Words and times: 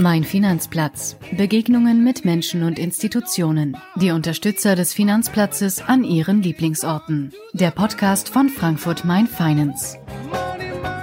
Mein 0.00 0.22
Finanzplatz. 0.22 1.16
Begegnungen 1.36 2.04
mit 2.04 2.24
Menschen 2.24 2.62
und 2.62 2.78
Institutionen. 2.78 3.76
Die 3.96 4.12
Unterstützer 4.12 4.76
des 4.76 4.92
Finanzplatzes 4.92 5.82
an 5.82 6.04
ihren 6.04 6.42
Lieblingsorten. 6.42 7.32
Der 7.52 7.70
Podcast 7.72 8.28
von 8.28 8.48
Frankfurt 8.48 9.04
Main 9.04 9.26
Finance. 9.26 9.98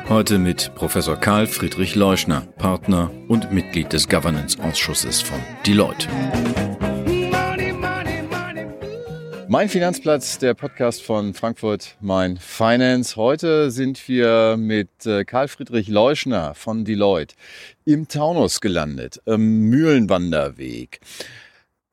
Heute 0.08 0.38
mit 0.38 0.73
Professor 0.76 1.17
Karl 1.17 1.48
Friedrich 1.48 1.95
Leuschner, 1.95 2.41
Partner 2.58 3.12
und 3.27 3.52
Mitglied 3.52 3.91
des 3.91 4.08
Governance-Ausschusses 4.08 5.22
von 5.22 5.39
Deloitte. 5.66 6.08
Mein 9.55 9.70
Finanzplatz, 9.70 10.38
der 10.38 10.54
Podcast 10.54 11.02
von 11.02 11.34
Frankfurt 11.34 11.95
Mein 12.02 12.36
Finance. 12.36 13.16
Heute 13.16 13.72
sind 13.72 14.05
wir 14.09 14.58
mit 14.58 15.05
äh, 15.05 15.23
Karl 15.23 15.48
Friedrich 15.48 15.88
Leuschner 15.88 16.54
von 16.55 16.84
Deloitte 16.84 17.36
im 17.86 18.09
Taunus 18.09 18.59
gelandet, 18.59 19.22
im 19.26 19.70
Mühlenwanderweg. 19.70 21.00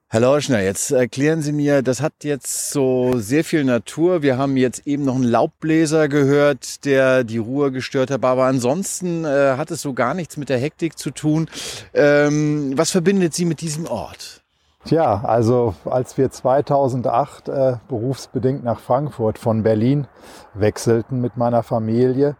Herr 0.08 0.22
Leuschner, 0.22 0.60
jetzt 0.60 0.90
erklären 0.90 1.40
Sie 1.40 1.52
mir, 1.52 1.82
das 1.82 2.00
hat 2.00 2.24
jetzt 2.24 2.72
so 2.72 3.12
sehr 3.18 3.44
viel 3.44 3.62
Natur. 3.62 4.22
Wir 4.22 4.36
haben 4.36 4.56
jetzt 4.56 4.84
eben 4.84 5.04
noch 5.04 5.14
einen 5.14 5.22
Laubbläser 5.22 6.08
gehört, 6.08 6.84
der 6.84 7.22
die 7.22 7.38
Ruhe 7.38 7.70
gestört 7.70 8.10
hat, 8.10 8.24
aber 8.24 8.46
ansonsten 8.46 9.24
äh, 9.24 9.54
hat 9.56 9.70
es 9.70 9.82
so 9.82 9.92
gar 9.92 10.14
nichts 10.14 10.36
mit 10.36 10.48
der 10.48 10.58
Hektik 10.58 10.98
zu 10.98 11.12
tun. 11.12 11.48
Ähm, 11.94 12.72
was 12.74 12.90
verbindet 12.90 13.34
Sie 13.34 13.44
mit 13.44 13.60
diesem 13.60 13.86
Ort? 13.86 14.41
Tja, 14.84 15.22
also 15.24 15.74
als 15.84 16.18
wir 16.18 16.32
2008 16.32 17.48
äh, 17.48 17.76
berufsbedingt 17.86 18.64
nach 18.64 18.80
Frankfurt 18.80 19.38
von 19.38 19.62
Berlin 19.62 20.08
wechselten 20.54 21.20
mit 21.20 21.36
meiner 21.36 21.62
Familie, 21.62 22.34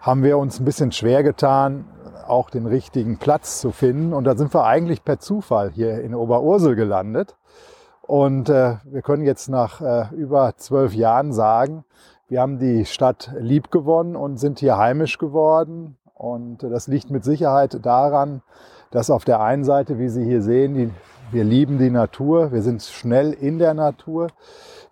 haben 0.00 0.24
wir 0.24 0.36
uns 0.36 0.58
ein 0.58 0.64
bisschen 0.64 0.90
schwer 0.90 1.22
getan, 1.22 1.84
auch 2.26 2.50
den 2.50 2.66
richtigen 2.66 3.18
Platz 3.18 3.60
zu 3.60 3.70
finden. 3.70 4.14
Und 4.14 4.24
da 4.24 4.36
sind 4.36 4.52
wir 4.52 4.64
eigentlich 4.64 5.04
per 5.04 5.20
Zufall 5.20 5.70
hier 5.70 6.00
in 6.00 6.12
Oberursel 6.12 6.74
gelandet. 6.74 7.36
Und 8.02 8.48
äh, 8.48 8.78
wir 8.84 9.02
können 9.02 9.24
jetzt 9.24 9.48
nach 9.48 9.80
äh, 9.80 10.12
über 10.12 10.56
zwölf 10.56 10.92
Jahren 10.92 11.32
sagen, 11.32 11.84
wir 12.26 12.40
haben 12.40 12.58
die 12.58 12.84
Stadt 12.84 13.32
lieb 13.38 13.70
gewonnen 13.70 14.16
und 14.16 14.38
sind 14.38 14.58
hier 14.58 14.76
heimisch 14.76 15.18
geworden. 15.18 15.96
Und 16.14 16.64
das 16.64 16.88
liegt 16.88 17.12
mit 17.12 17.24
Sicherheit 17.24 17.78
daran, 17.86 18.42
dass 18.90 19.08
auf 19.10 19.24
der 19.24 19.40
einen 19.40 19.62
Seite, 19.62 20.00
wie 20.00 20.08
Sie 20.08 20.24
hier 20.24 20.42
sehen, 20.42 20.74
die 20.74 20.90
wir 21.32 21.44
lieben 21.44 21.78
die 21.78 21.90
Natur, 21.90 22.52
wir 22.52 22.62
sind 22.62 22.82
schnell 22.82 23.32
in 23.32 23.58
der 23.58 23.74
Natur. 23.74 24.28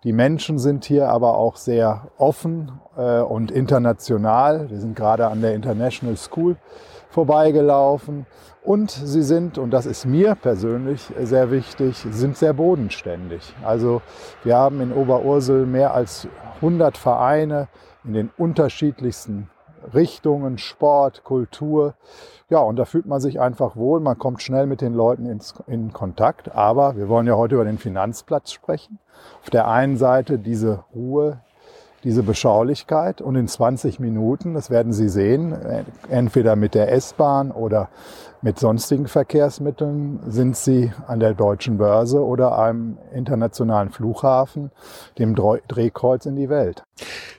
Die 0.03 0.13
Menschen 0.13 0.59
sind 0.59 0.85
hier 0.85 1.09
aber 1.09 1.37
auch 1.37 1.55
sehr 1.55 2.09
offen 2.17 2.71
äh, 2.97 3.21
und 3.21 3.51
international. 3.51 4.69
Wir 4.69 4.79
sind 4.79 4.95
gerade 4.95 5.27
an 5.27 5.41
der 5.41 5.55
International 5.55 6.17
School 6.17 6.57
vorbeigelaufen. 7.09 8.25
Und 8.63 8.91
sie 8.91 9.21
sind, 9.21 9.57
und 9.57 9.71
das 9.71 9.85
ist 9.85 10.05
mir 10.05 10.35
persönlich 10.35 11.11
sehr 11.21 11.51
wichtig, 11.51 12.05
sind 12.11 12.35
sehr 12.35 12.53
bodenständig. 12.53 13.53
Also 13.63 14.01
wir 14.43 14.57
haben 14.57 14.81
in 14.81 14.91
Oberursel 14.91 15.65
mehr 15.65 15.93
als 15.93 16.27
100 16.55 16.97
Vereine 16.97 17.67
in 18.03 18.13
den 18.13 18.31
unterschiedlichsten 18.37 19.49
Richtungen, 19.93 20.57
Sport, 20.57 21.23
Kultur. 21.23 21.93
Ja, 22.49 22.59
und 22.59 22.75
da 22.75 22.85
fühlt 22.85 23.05
man 23.05 23.19
sich 23.21 23.39
einfach 23.39 23.75
wohl, 23.75 23.99
man 23.99 24.17
kommt 24.17 24.41
schnell 24.41 24.67
mit 24.67 24.81
den 24.81 24.93
Leuten 24.93 25.25
ins, 25.25 25.55
in 25.67 25.93
Kontakt. 25.93 26.53
Aber 26.55 26.95
wir 26.95 27.09
wollen 27.09 27.27
ja 27.27 27.35
heute 27.35 27.55
über 27.55 27.65
den 27.65 27.77
Finanzplatz 27.77 28.51
sprechen. 28.51 28.99
Auf 29.41 29.49
der 29.49 29.67
einen 29.67 29.97
Seite 29.97 30.37
diese 30.37 30.83
Ruhe, 30.93 31.39
diese 32.05 32.23
Beschaulichkeit 32.23 33.19
und 33.19 33.35
in 33.35 33.47
20 33.47 33.99
Minuten, 33.99 34.53
das 34.53 34.69
werden 34.69 34.93
Sie 34.93 35.09
sehen, 35.09 35.53
entweder 36.09 36.55
mit 36.55 36.75
der 36.75 36.91
S-Bahn 36.93 37.51
oder 37.51 37.89
mit 38.43 38.59
sonstigen 38.59 39.07
Verkehrsmitteln 39.07 40.19
sind 40.27 40.55
Sie 40.55 40.91
an 41.07 41.19
der 41.19 41.33
deutschen 41.33 41.79
Börse 41.79 42.23
oder 42.23 42.59
einem 42.59 42.99
internationalen 43.11 43.89
Flughafen, 43.89 44.69
dem 45.17 45.33
Drehkreuz 45.33 46.27
in 46.27 46.35
die 46.35 46.47
Welt. 46.47 46.83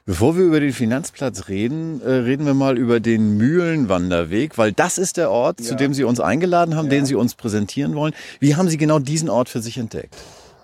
Bevor 0.04 0.36
wir 0.36 0.44
über 0.44 0.58
den 0.58 0.72
Finanzplatz 0.72 1.48
reden, 1.48 2.00
äh, 2.02 2.10
reden 2.10 2.44
wir 2.44 2.54
mal 2.54 2.76
über 2.76 2.98
den 2.98 3.36
Mühlenwanderweg, 3.36 4.58
weil 4.58 4.72
das 4.72 4.98
ist 4.98 5.16
der 5.16 5.30
Ort, 5.30 5.60
ja. 5.60 5.66
zu 5.66 5.76
dem 5.76 5.94
Sie 5.94 6.02
uns 6.02 6.18
eingeladen 6.18 6.74
haben, 6.74 6.86
ja. 6.86 6.90
den 6.90 7.06
Sie 7.06 7.14
uns 7.14 7.36
präsentieren 7.36 7.94
wollen. 7.94 8.12
Wie 8.40 8.56
haben 8.56 8.68
Sie 8.68 8.76
genau 8.76 8.98
diesen 8.98 9.30
Ort 9.30 9.48
für 9.48 9.62
sich 9.62 9.78
entdeckt? 9.78 10.16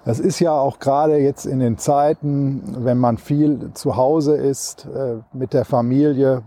Das 0.04 0.18
ist 0.18 0.40
ja 0.40 0.52
auch 0.52 0.80
gerade 0.80 1.18
jetzt 1.18 1.46
in 1.46 1.60
den 1.60 1.78
Zeiten, 1.78 2.62
wenn 2.84 2.98
man 2.98 3.18
viel 3.18 3.70
zu 3.74 3.96
Hause 3.96 4.36
ist, 4.36 4.86
äh, 4.86 5.18
mit 5.32 5.52
der 5.52 5.64
Familie, 5.64 6.42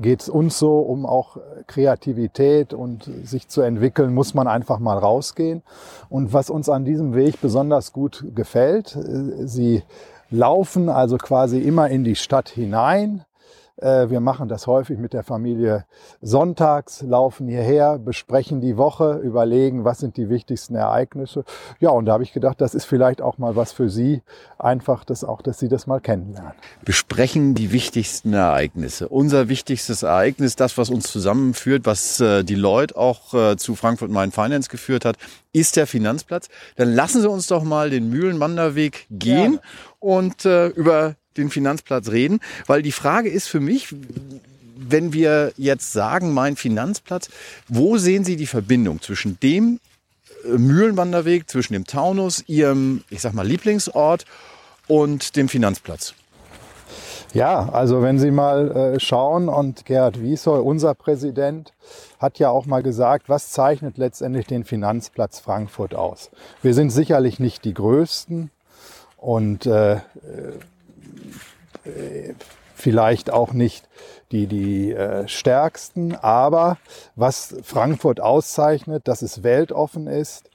geht 0.00 0.22
es 0.22 0.28
uns 0.28 0.58
so, 0.58 0.78
um 0.78 1.04
auch 1.06 1.38
Kreativität 1.66 2.74
und 2.74 3.10
sich 3.24 3.48
zu 3.48 3.62
entwickeln, 3.62 4.14
muss 4.14 4.34
man 4.34 4.46
einfach 4.46 4.78
mal 4.78 4.98
rausgehen. 4.98 5.62
Und 6.08 6.32
was 6.32 6.50
uns 6.50 6.68
an 6.68 6.84
diesem 6.84 7.14
Weg 7.14 7.40
besonders 7.40 7.92
gut 7.92 8.24
gefällt, 8.34 8.94
äh, 8.94 9.46
sie 9.46 9.82
laufen 10.30 10.88
also 10.88 11.18
quasi 11.18 11.58
immer 11.58 11.88
in 11.88 12.04
die 12.04 12.16
Stadt 12.16 12.48
hinein, 12.48 13.24
wir 13.78 14.20
machen 14.20 14.48
das 14.48 14.66
häufig 14.66 14.98
mit 14.98 15.12
der 15.12 15.22
Familie 15.22 15.84
sonntags, 16.22 17.02
laufen 17.02 17.46
hierher, 17.46 17.98
besprechen 17.98 18.60
die 18.60 18.76
Woche, 18.76 19.20
überlegen, 19.22 19.84
was 19.84 19.98
sind 19.98 20.16
die 20.16 20.30
wichtigsten 20.30 20.74
Ereignisse. 20.74 21.44
Ja, 21.78 21.90
und 21.90 22.06
da 22.06 22.14
habe 22.14 22.22
ich 22.22 22.32
gedacht, 22.32 22.60
das 22.60 22.74
ist 22.74 22.86
vielleicht 22.86 23.20
auch 23.20 23.38
mal 23.38 23.54
was 23.54 23.72
für 23.72 23.90
Sie, 23.90 24.22
einfach 24.58 25.04
das 25.04 25.24
auch, 25.24 25.42
dass 25.42 25.58
Sie 25.58 25.68
das 25.68 25.86
mal 25.86 26.00
kennenlernen. 26.00 26.52
Besprechen 26.84 27.54
die 27.54 27.72
wichtigsten 27.72 28.32
Ereignisse. 28.32 29.08
Unser 29.08 29.48
wichtigstes 29.48 30.02
Ereignis, 30.02 30.56
das, 30.56 30.78
was 30.78 30.90
uns 30.90 31.10
zusammenführt, 31.10 31.86
was 31.86 32.20
äh, 32.20 32.44
die 32.44 32.54
Leute 32.54 32.96
auch 32.96 33.34
äh, 33.34 33.56
zu 33.56 33.74
Frankfurt 33.74 34.10
Main 34.10 34.32
Finance 34.32 34.68
geführt 34.70 35.04
hat, 35.04 35.16
ist 35.52 35.76
der 35.76 35.86
Finanzplatz. 35.86 36.48
Dann 36.76 36.92
lassen 36.92 37.20
Sie 37.20 37.28
uns 37.28 37.46
doch 37.46 37.62
mal 37.62 37.90
den 37.90 38.10
Mühlenwanderweg 38.10 39.06
gehen 39.10 39.54
ja. 39.54 39.60
und 40.00 40.44
äh, 40.44 40.68
über 40.68 41.16
den 41.36 41.50
Finanzplatz 41.50 42.10
reden, 42.10 42.40
weil 42.66 42.82
die 42.82 42.92
Frage 42.92 43.28
ist 43.28 43.48
für 43.48 43.60
mich, 43.60 43.94
wenn 44.76 45.12
wir 45.12 45.52
jetzt 45.56 45.92
sagen, 45.92 46.32
mein 46.32 46.56
Finanzplatz, 46.56 47.28
wo 47.68 47.96
sehen 47.96 48.24
Sie 48.24 48.36
die 48.36 48.46
Verbindung 48.46 49.00
zwischen 49.00 49.40
dem 49.40 49.80
äh, 50.44 50.58
Mühlenwanderweg, 50.58 51.48
zwischen 51.48 51.72
dem 51.72 51.86
Taunus, 51.86 52.44
Ihrem, 52.46 53.02
ich 53.10 53.20
sag 53.20 53.32
mal, 53.34 53.46
Lieblingsort 53.46 54.24
und 54.86 55.36
dem 55.36 55.48
Finanzplatz? 55.48 56.14
Ja, 57.32 57.68
also 57.70 58.02
wenn 58.02 58.18
Sie 58.18 58.30
mal 58.30 58.70
äh, 58.70 59.00
schauen 59.00 59.48
und 59.48 59.84
Gerhard 59.84 60.20
Wiesoll, 60.22 60.60
unser 60.60 60.94
Präsident, 60.94 61.72
hat 62.18 62.38
ja 62.38 62.50
auch 62.50 62.66
mal 62.66 62.82
gesagt, 62.82 63.28
was 63.28 63.50
zeichnet 63.50 63.98
letztendlich 63.98 64.46
den 64.46 64.64
Finanzplatz 64.64 65.40
Frankfurt 65.40 65.94
aus? 65.94 66.30
Wir 66.62 66.72
sind 66.72 66.90
sicherlich 66.90 67.38
nicht 67.38 67.64
die 67.64 67.74
Größten 67.74 68.50
und 69.16 69.66
äh, 69.66 69.96
vielleicht 72.74 73.30
auch 73.30 73.52
nicht 73.52 73.88
die, 74.32 74.46
die 74.46 74.92
äh, 74.92 75.26
stärksten, 75.28 76.14
aber 76.14 76.78
was 77.14 77.56
Frankfurt 77.62 78.20
auszeichnet, 78.20 79.08
dass 79.08 79.22
es 79.22 79.42
weltoffen 79.42 80.06
ist, 80.06 80.50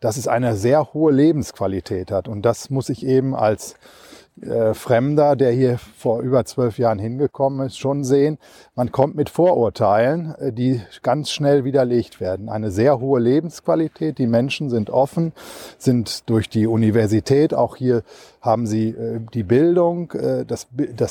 dass 0.00 0.16
es 0.16 0.28
eine 0.28 0.56
sehr 0.56 0.94
hohe 0.94 1.12
Lebensqualität 1.12 2.10
hat. 2.10 2.28
Und 2.28 2.42
das 2.42 2.70
muss 2.70 2.88
ich 2.88 3.04
eben 3.04 3.34
als 3.34 3.74
äh, 4.42 4.74
Fremder, 4.74 5.34
der 5.34 5.50
hier 5.50 5.78
vor 5.78 6.20
über 6.20 6.44
zwölf 6.44 6.78
Jahren 6.78 6.98
hingekommen 6.98 7.66
ist, 7.66 7.78
schon 7.78 8.04
sehen, 8.04 8.36
man 8.74 8.92
kommt 8.92 9.14
mit 9.14 9.30
Vorurteilen, 9.30 10.34
äh, 10.34 10.52
die 10.52 10.82
ganz 11.02 11.30
schnell 11.30 11.64
widerlegt 11.64 12.20
werden. 12.20 12.50
Eine 12.50 12.70
sehr 12.70 13.00
hohe 13.00 13.18
Lebensqualität, 13.18 14.18
die 14.18 14.26
Menschen 14.26 14.68
sind 14.68 14.90
offen, 14.90 15.32
sind 15.78 16.28
durch 16.28 16.50
die 16.50 16.66
Universität, 16.66 17.54
auch 17.54 17.76
hier 17.76 18.02
haben 18.42 18.66
sie 18.66 18.90
äh, 18.90 19.20
die 19.32 19.42
Bildung, 19.42 20.12
das, 20.46 20.68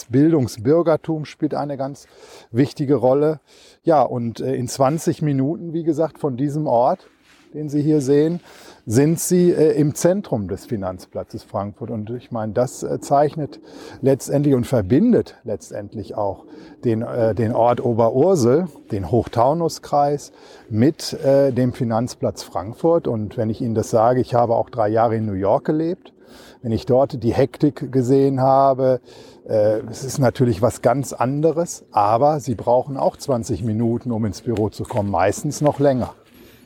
Bildungsbürgertum 0.10 1.26
spielt 1.26 1.56
eine 1.56 1.78
ganz 1.78 2.08
wichtige 2.52 2.96
Rolle. 2.96 3.40
Ja, 3.84 4.04
und 4.04 4.40
in 4.40 4.68
20 4.68 5.24
Minuten, 5.24 5.74
wie 5.74 5.84
gesagt, 5.84 6.20
von 6.20 6.38
diesem 6.38 6.68
Ort, 6.68 7.08
den 7.56 7.70
Sie 7.70 7.82
hier 7.82 8.02
sehen, 8.02 8.42
sind 8.86 9.20
sie 9.20 9.52
äh, 9.52 9.72
im 9.72 9.96
Zentrum 9.96 10.48
des 10.48 10.66
Finanzplatzes 10.66 11.44
Frankfurt. 11.44 11.90
Und 11.90 12.10
ich 12.12 12.32
meine, 12.32 12.54
das 12.54 12.84
äh, 12.84 13.00
zeichnet 13.00 13.60
letztendlich 14.02 14.54
und 14.54 14.68
verbindet 14.68 15.36
letztendlich 15.44 16.16
auch 16.16 16.46
den, 16.84 17.02
äh, 17.02 17.34
den 17.34 17.54
Ort 17.54 17.84
Oberursel, 17.84 18.68
den 18.92 19.10
Hochtaunuskreis 19.10 20.32
mit 20.70 21.14
äh, 21.14 21.52
dem 21.52 21.74
Finanzplatz 21.74 22.44
Frankfurt. 22.44 23.08
Und 23.08 23.38
wenn 23.38 23.50
ich 23.50 23.62
Ihnen 23.62 23.76
das 23.76 23.90
sage, 23.90 24.22
ich 24.22 24.36
habe 24.36 24.56
auch 24.56 24.70
drei 24.70 24.90
Jahre 24.90 25.16
in 25.16 25.26
New 25.26 25.34
York 25.34 25.66
gelebt. 25.66 26.14
Wenn 26.62 26.72
ich 26.72 26.86
dort 26.86 27.24
die 27.24 27.34
Hektik 27.34 27.92
gesehen 27.92 28.42
habe, 28.42 29.00
äh, 29.48 29.82
es 29.90 30.04
ist 30.04 30.18
natürlich 30.18 30.62
was 30.62 30.82
ganz 30.82 31.14
anderes, 31.14 31.86
aber 31.92 32.40
Sie 32.40 32.56
brauchen 32.56 32.98
auch 32.98 33.18
20 33.18 33.64
Minuten, 33.64 34.12
um 34.12 34.26
ins 34.26 34.42
Büro 34.42 34.70
zu 34.70 34.84
kommen, 34.84 35.12
meistens 35.12 35.62
noch 35.62 35.80
länger. 35.80 36.16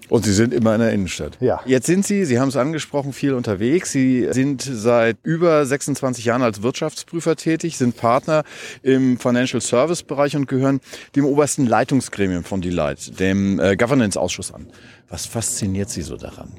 Und 0.09 0.25
Sie 0.25 0.33
sind 0.33 0.53
immer 0.53 0.73
in 0.73 0.81
der 0.81 0.91
Innenstadt. 0.91 1.37
Ja. 1.39 1.61
Jetzt 1.65 1.85
sind 1.85 2.05
Sie, 2.05 2.25
Sie 2.25 2.39
haben 2.39 2.49
es 2.49 2.57
angesprochen, 2.57 3.13
viel 3.13 3.33
unterwegs. 3.33 3.91
Sie 3.91 4.27
sind 4.31 4.61
seit 4.61 5.17
über 5.23 5.65
26 5.65 6.25
Jahren 6.25 6.41
als 6.41 6.63
Wirtschaftsprüfer 6.63 7.35
tätig, 7.35 7.77
sind 7.77 7.95
Partner 7.95 8.43
im 8.81 9.17
Financial 9.19 9.61
Service 9.61 10.03
Bereich 10.03 10.35
und 10.35 10.47
gehören 10.47 10.81
dem 11.15 11.25
obersten 11.25 11.67
Leitungsgremium 11.67 12.43
von 12.43 12.61
Delight, 12.61 13.19
dem 13.19 13.59
äh, 13.59 13.75
Governance-Ausschuss 13.75 14.51
an. 14.53 14.67
Was 15.09 15.25
fasziniert 15.27 15.89
Sie 15.89 16.01
so 16.01 16.17
daran? 16.17 16.49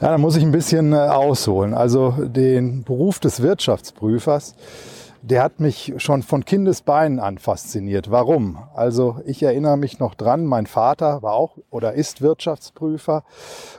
Ja, 0.00 0.08
da 0.08 0.18
muss 0.18 0.36
ich 0.36 0.42
ein 0.42 0.52
bisschen 0.52 0.92
äh, 0.92 0.96
ausholen. 0.96 1.74
Also 1.74 2.12
den 2.12 2.84
Beruf 2.84 3.18
des 3.18 3.42
Wirtschaftsprüfers 3.42 4.54
der 5.26 5.42
hat 5.42 5.58
mich 5.58 5.94
schon 5.96 6.22
von 6.22 6.44
Kindesbeinen 6.44 7.18
an 7.18 7.38
fasziniert. 7.38 8.10
Warum? 8.10 8.58
Also 8.74 9.20
ich 9.24 9.42
erinnere 9.42 9.78
mich 9.78 9.98
noch 9.98 10.14
dran, 10.14 10.44
mein 10.44 10.66
Vater 10.66 11.22
war 11.22 11.32
auch 11.32 11.56
oder 11.70 11.94
ist 11.94 12.20
Wirtschaftsprüfer 12.20 13.24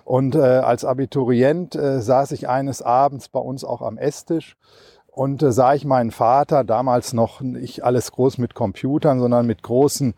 und 0.05 0.33
äh, 0.33 0.39
als 0.39 0.85
Abiturient 0.85 1.75
äh, 1.75 2.01
saß 2.01 2.31
ich 2.31 2.49
eines 2.49 2.81
Abends 2.81 3.29
bei 3.29 3.39
uns 3.39 3.63
auch 3.63 3.83
am 3.83 3.99
Esstisch 3.99 4.57
und 5.11 5.43
äh, 5.43 5.51
sah 5.51 5.75
ich 5.75 5.85
meinen 5.85 6.09
Vater, 6.09 6.63
damals 6.63 7.13
noch 7.13 7.41
nicht 7.41 7.83
alles 7.83 8.11
groß 8.11 8.39
mit 8.39 8.55
Computern, 8.55 9.19
sondern 9.19 9.45
mit 9.45 9.61
großen 9.61 10.15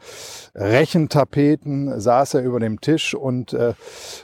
Rechentapeten, 0.56 2.00
saß 2.00 2.36
er 2.36 2.44
über 2.44 2.62
dem 2.62 2.80
Tisch 2.80 3.14
und 3.14 3.52
äh, 3.52 3.74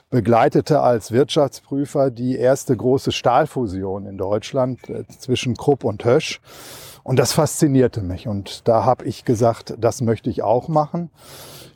begleitete 0.10 0.80
als 0.80 1.12
Wirtschaftsprüfer 1.12 2.12
die 2.12 2.38
erste 2.38 2.78
große 2.78 3.12
Stahlfusion 3.12 4.06
in 4.06 4.18
Deutschland 4.18 4.90
äh, 4.90 5.06
zwischen 5.20 5.58
Krupp 5.58 5.84
und 5.84 6.06
Hösch. 6.06 6.40
Und 7.04 7.20
das 7.20 7.34
faszinierte 7.34 8.02
mich. 8.02 8.28
Und 8.28 8.68
da 8.68 8.86
habe 8.86 9.06
ich 9.06 9.26
gesagt, 9.26 9.76
das 9.78 10.02
möchte 10.02 10.30
ich 10.30 10.42
auch 10.42 10.68
machen. 10.68 11.10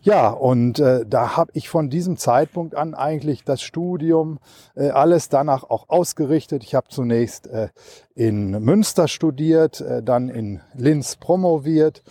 Ja, 0.01 0.29
und 0.29 0.79
äh, 0.79 1.05
da 1.05 1.35
habe 1.35 1.51
ich 1.53 1.67
von 1.67 1.89
diesem 1.89 2.15
Zeitpunkt 2.15 2.75
an 2.75 2.93
eigentlich 2.93 3.43
das 3.43 3.61
Studium 3.61 4.39
äh, 4.75 4.89
alles 4.89 5.27
danach 5.27 5.65
auch 5.65 5.89
ausgerichtet. 5.89 6.63
Ich 6.63 6.75
habe 6.75 6.87
zunächst 6.87 7.47
äh, 7.47 7.69
in 8.15 8.51
Münster 8.51 9.09
studiert, 9.09 9.81
äh, 9.81 10.01
dann 10.01 10.29
in 10.29 10.61
Linz 10.75 11.17
promoviert 11.17 12.03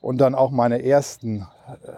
und 0.00 0.18
dann 0.18 0.34
auch 0.34 0.50
meine 0.50 0.84
ersten 0.84 1.42
äh, 1.68 1.92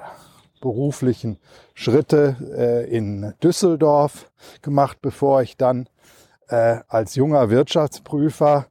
beruflichen 0.61 1.39
Schritte 1.73 2.37
äh, 2.55 2.95
in 2.95 3.33
Düsseldorf 3.43 4.31
gemacht, 4.61 4.99
bevor 5.01 5.41
ich 5.41 5.57
dann 5.57 5.89
äh, 6.49 6.81
als 6.89 7.15
junger 7.15 7.49
Wirtschaftsprüfer 7.49 8.67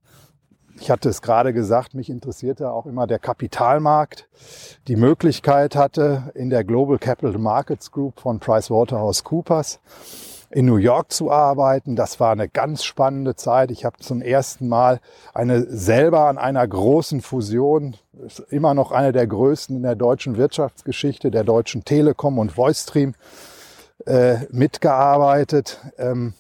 ich 0.80 0.92
hatte 0.92 1.10
es 1.10 1.22
gerade 1.22 1.54
gesagt, 1.54 1.94
mich 1.94 2.10
interessierte 2.10 2.72
auch 2.72 2.86
immer 2.86 3.08
der 3.08 3.20
Kapitalmarkt. 3.20 4.28
Die 4.88 4.96
Möglichkeit 4.96 5.76
hatte, 5.76 6.32
in 6.36 6.50
der 6.50 6.64
Global 6.64 6.98
Capital 6.98 7.38
Markets 7.38 7.92
Group 7.92 8.20
von 8.20 8.40
PricewaterhouseCoopers 8.40 9.80
in 10.52 10.66
New 10.66 10.78
York 10.78 11.12
zu 11.12 11.32
arbeiten. 11.32 11.96
Das 11.96 12.20
war 12.20 12.32
eine 12.32 12.48
ganz 12.48 12.84
spannende 12.84 13.36
Zeit. 13.36 13.72
Ich 13.72 13.86
habe 13.86 13.98
zum 14.00 14.22
ersten 14.22 14.68
Mal 14.68 15.00
eine 15.34 15.64
selber 15.64 16.28
an 16.28 16.38
einer 16.38 16.68
großen 16.68 17.22
Fusion, 17.22 17.96
immer 18.50 18.74
noch 18.74 18.92
eine 18.92 19.12
der 19.12 19.28
größten 19.28 19.76
in 19.76 19.84
der 19.84 19.96
deutschen 19.96 20.38
Wirtschaftsgeschichte, 20.38 21.32
der 21.32 21.44
deutschen 21.44 21.84
Telekom 21.84 22.38
und 22.38 22.58
VoiceStream, 22.58 23.16
äh, 24.06 24.38
mitgearbeitet. 24.52 25.80
Ähm, 25.98 26.34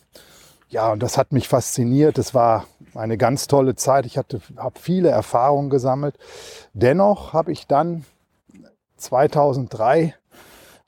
ja, 0.69 0.91
und 0.91 1.01
das 1.01 1.17
hat 1.17 1.31
mich 1.31 1.47
fasziniert. 1.47 2.17
Es 2.17 2.33
war 2.33 2.65
eine 2.93 3.17
ganz 3.17 3.47
tolle 3.47 3.75
Zeit. 3.75 4.05
Ich 4.05 4.17
hatte, 4.17 4.41
habe 4.57 4.79
viele 4.79 5.09
Erfahrungen 5.09 5.69
gesammelt. 5.69 6.15
Dennoch 6.73 7.33
habe 7.33 7.51
ich 7.51 7.67
dann 7.67 8.05
2003 8.97 10.15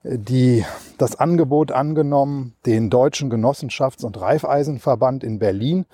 äh, 0.02 0.18
die, 0.18 0.64
das 0.98 1.16
Angebot 1.16 1.72
angenommen, 1.72 2.54
den 2.66 2.90
Deutschen 2.90 3.30
Genossenschafts- 3.30 4.04
und 4.04 4.20
Reifeisenverband 4.20 5.24
in 5.24 5.38
Berlin 5.38 5.86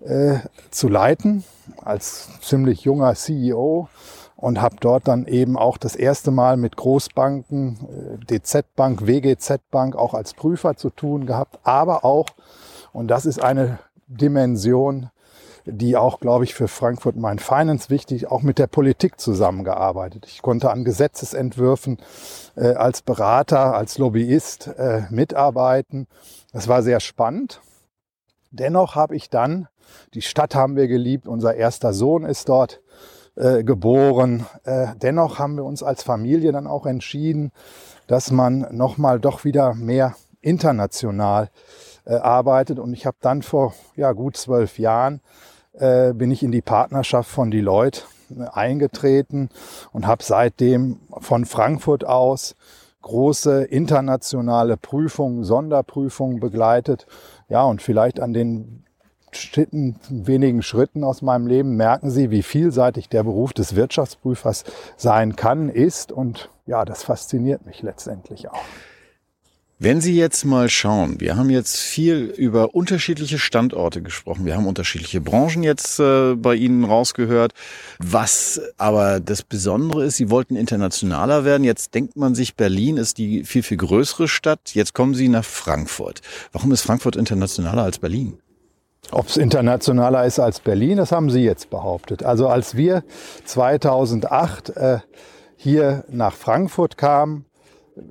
äh, 0.00 0.38
zu 0.70 0.88
leiten, 0.88 1.44
als 1.82 2.28
ziemlich 2.40 2.82
junger 2.82 3.14
CEO 3.14 3.88
und 4.36 4.60
habe 4.60 4.76
dort 4.78 5.08
dann 5.08 5.26
eben 5.26 5.58
auch 5.58 5.78
das 5.78 5.96
erste 5.96 6.30
Mal 6.30 6.56
mit 6.56 6.76
Großbanken, 6.76 8.20
äh, 8.30 8.38
DZ 8.38 8.64
Bank, 8.76 9.06
WGZ 9.06 9.60
Bank 9.70 9.96
auch 9.96 10.14
als 10.14 10.34
Prüfer 10.34 10.76
zu 10.76 10.90
tun 10.90 11.26
gehabt, 11.26 11.58
aber 11.64 12.04
auch, 12.04 12.26
und 12.92 13.08
das 13.08 13.26
ist 13.26 13.42
eine 13.42 13.78
Dimension, 14.06 15.10
die 15.70 15.96
auch, 15.96 16.20
glaube 16.20 16.44
ich, 16.44 16.54
für 16.54 16.66
Frankfurt 16.66 17.16
Main 17.16 17.38
Finance 17.38 17.90
wichtig, 17.90 18.30
auch 18.30 18.42
mit 18.42 18.58
der 18.58 18.66
Politik 18.66 19.20
zusammengearbeitet. 19.20 20.26
Ich 20.26 20.40
konnte 20.40 20.70
an 20.70 20.84
Gesetzesentwürfen 20.84 21.98
äh, 22.56 22.74
als 22.74 23.02
Berater, 23.02 23.74
als 23.74 23.98
Lobbyist 23.98 24.68
äh, 24.78 25.02
mitarbeiten. 25.10 26.06
Das 26.52 26.68
war 26.68 26.82
sehr 26.82 27.00
spannend. 27.00 27.60
Dennoch 28.50 28.94
habe 28.94 29.14
ich 29.14 29.28
dann, 29.28 29.68
die 30.14 30.22
Stadt 30.22 30.54
haben 30.54 30.76
wir 30.76 30.88
geliebt, 30.88 31.28
unser 31.28 31.54
erster 31.54 31.92
Sohn 31.92 32.24
ist 32.24 32.48
dort 32.48 32.80
äh, 33.36 33.62
geboren. 33.62 34.46
Äh, 34.64 34.88
dennoch 35.02 35.38
haben 35.38 35.56
wir 35.56 35.64
uns 35.64 35.82
als 35.82 36.02
Familie 36.02 36.50
dann 36.50 36.66
auch 36.66 36.86
entschieden, 36.86 37.52
dass 38.06 38.30
man 38.30 38.66
nochmal 38.70 39.20
doch 39.20 39.44
wieder 39.44 39.74
mehr 39.74 40.14
international 40.40 41.50
äh, 42.08 42.14
arbeitet. 42.14 42.78
Und 42.78 42.92
ich 42.94 43.06
habe 43.06 43.18
dann 43.20 43.42
vor 43.42 43.74
ja, 43.94 44.12
gut 44.12 44.36
zwölf 44.36 44.78
Jahren 44.78 45.20
äh, 45.74 46.12
bin 46.12 46.30
ich 46.30 46.42
in 46.42 46.52
die 46.52 46.62
Partnerschaft 46.62 47.30
von 47.30 47.50
Deloitte 47.50 48.02
äh, 48.36 48.44
eingetreten 48.52 49.50
und 49.92 50.06
habe 50.06 50.24
seitdem 50.24 50.98
von 51.20 51.44
Frankfurt 51.44 52.04
aus 52.04 52.56
große 53.02 53.64
internationale 53.64 54.76
Prüfungen, 54.76 55.44
Sonderprüfungen 55.44 56.40
begleitet. 56.40 57.06
Ja, 57.48 57.62
und 57.64 57.80
vielleicht 57.80 58.20
an 58.20 58.32
den 58.32 58.84
Schritten, 59.30 59.96
wenigen 60.08 60.62
Schritten 60.62 61.04
aus 61.04 61.22
meinem 61.22 61.46
Leben 61.46 61.76
merken 61.76 62.10
Sie, 62.10 62.30
wie 62.30 62.42
vielseitig 62.42 63.08
der 63.08 63.22
Beruf 63.22 63.52
des 63.52 63.76
Wirtschaftsprüfers 63.76 64.64
sein 64.96 65.36
kann, 65.36 65.68
ist. 65.68 66.10
Und 66.10 66.50
ja, 66.66 66.84
das 66.84 67.02
fasziniert 67.02 67.66
mich 67.66 67.82
letztendlich 67.82 68.48
auch. 68.48 68.58
Wenn 69.80 70.00
Sie 70.00 70.16
jetzt 70.16 70.44
mal 70.44 70.68
schauen, 70.68 71.20
wir 71.20 71.36
haben 71.36 71.50
jetzt 71.50 71.76
viel 71.76 72.34
über 72.36 72.74
unterschiedliche 72.74 73.38
Standorte 73.38 74.02
gesprochen, 74.02 74.44
wir 74.44 74.56
haben 74.56 74.66
unterschiedliche 74.66 75.20
Branchen 75.20 75.62
jetzt 75.62 76.00
äh, 76.00 76.34
bei 76.34 76.56
Ihnen 76.56 76.82
rausgehört. 76.82 77.52
Was 78.00 78.60
aber 78.76 79.20
das 79.20 79.44
Besondere 79.44 80.04
ist, 80.04 80.16
Sie 80.16 80.30
wollten 80.30 80.56
internationaler 80.56 81.44
werden. 81.44 81.62
Jetzt 81.62 81.94
denkt 81.94 82.16
man 82.16 82.34
sich, 82.34 82.56
Berlin 82.56 82.96
ist 82.96 83.18
die 83.18 83.44
viel, 83.44 83.62
viel 83.62 83.76
größere 83.76 84.26
Stadt. 84.26 84.74
Jetzt 84.74 84.94
kommen 84.94 85.14
Sie 85.14 85.28
nach 85.28 85.44
Frankfurt. 85.44 86.22
Warum 86.50 86.72
ist 86.72 86.82
Frankfurt 86.82 87.14
internationaler 87.14 87.84
als 87.84 88.00
Berlin? 88.00 88.36
Ob 89.12 89.28
es 89.28 89.36
internationaler 89.36 90.24
ist 90.24 90.40
als 90.40 90.58
Berlin, 90.58 90.96
das 90.96 91.12
haben 91.12 91.30
Sie 91.30 91.42
jetzt 91.42 91.70
behauptet. 91.70 92.24
Also 92.24 92.48
als 92.48 92.76
wir 92.76 93.04
2008 93.44 94.70
äh, 94.70 94.98
hier 95.56 96.04
nach 96.08 96.34
Frankfurt 96.34 96.96
kamen, 96.96 97.44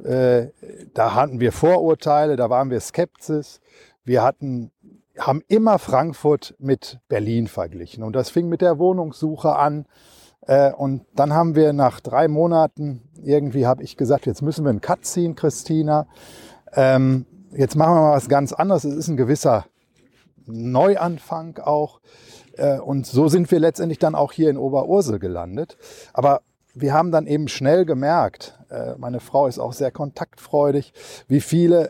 äh, 0.04 0.52
da 0.94 1.16
hatten 1.16 1.40
wir 1.40 1.52
Vorurteile, 1.52 2.36
da 2.36 2.50
waren 2.50 2.70
wir 2.70 2.80
skeptisch. 2.80 3.60
Wir 4.04 4.24
hatten, 4.24 4.72
haben 5.18 5.44
immer 5.48 5.80
Frankfurt 5.80 6.56
mit 6.60 7.00
Berlin 7.08 7.48
verglichen. 7.48 8.04
Und 8.04 8.16
das 8.16 8.30
fing 8.30 8.50
mit 8.50 8.62
der 8.62 8.80
Wohnungssuche 8.80 9.56
an. 9.56 9.86
Äh, 10.42 10.72
und 10.72 11.06
dann 11.16 11.34
haben 11.34 11.56
wir 11.56 11.74
nach 11.74 12.00
drei 12.00 12.28
Monaten, 12.28 13.02
irgendwie 13.24 13.66
habe 13.66 13.84
ich 13.84 13.98
gesagt, 13.98 14.26
jetzt 14.26 14.42
müssen 14.42 14.64
wir 14.64 14.70
einen 14.70 14.82
Cut 14.82 15.06
ziehen, 15.06 15.36
Christina. 15.36 16.08
Ähm, 16.74 17.26
jetzt 17.52 17.76
machen 17.76 17.96
wir 17.96 18.02
mal 18.02 18.16
was 18.16 18.30
ganz 18.30 18.54
anderes. 18.54 18.84
Es 18.84 18.96
ist 18.96 19.08
ein 19.08 19.18
gewisser 19.18 19.66
Neuanfang 20.46 21.58
auch. 21.60 22.00
Äh, 22.54 22.80
und 22.80 23.06
so 23.06 23.28
sind 23.28 23.52
wir 23.52 23.60
letztendlich 23.60 24.00
dann 24.00 24.16
auch 24.16 24.32
hier 24.32 24.50
in 24.50 24.58
Oberursel 24.58 25.20
gelandet. 25.20 25.78
Aber 26.14 26.42
wir 26.74 26.94
haben 26.94 27.12
dann 27.12 27.28
eben 27.28 27.48
schnell 27.48 27.86
gemerkt, 27.86 28.57
meine 28.98 29.20
Frau 29.20 29.48
ist 29.48 29.60
auch 29.60 29.74
sehr 29.74 29.92
kontaktfreudig, 29.92 30.94
wie 31.28 31.42
viele 31.42 31.88
äh, 31.88 31.90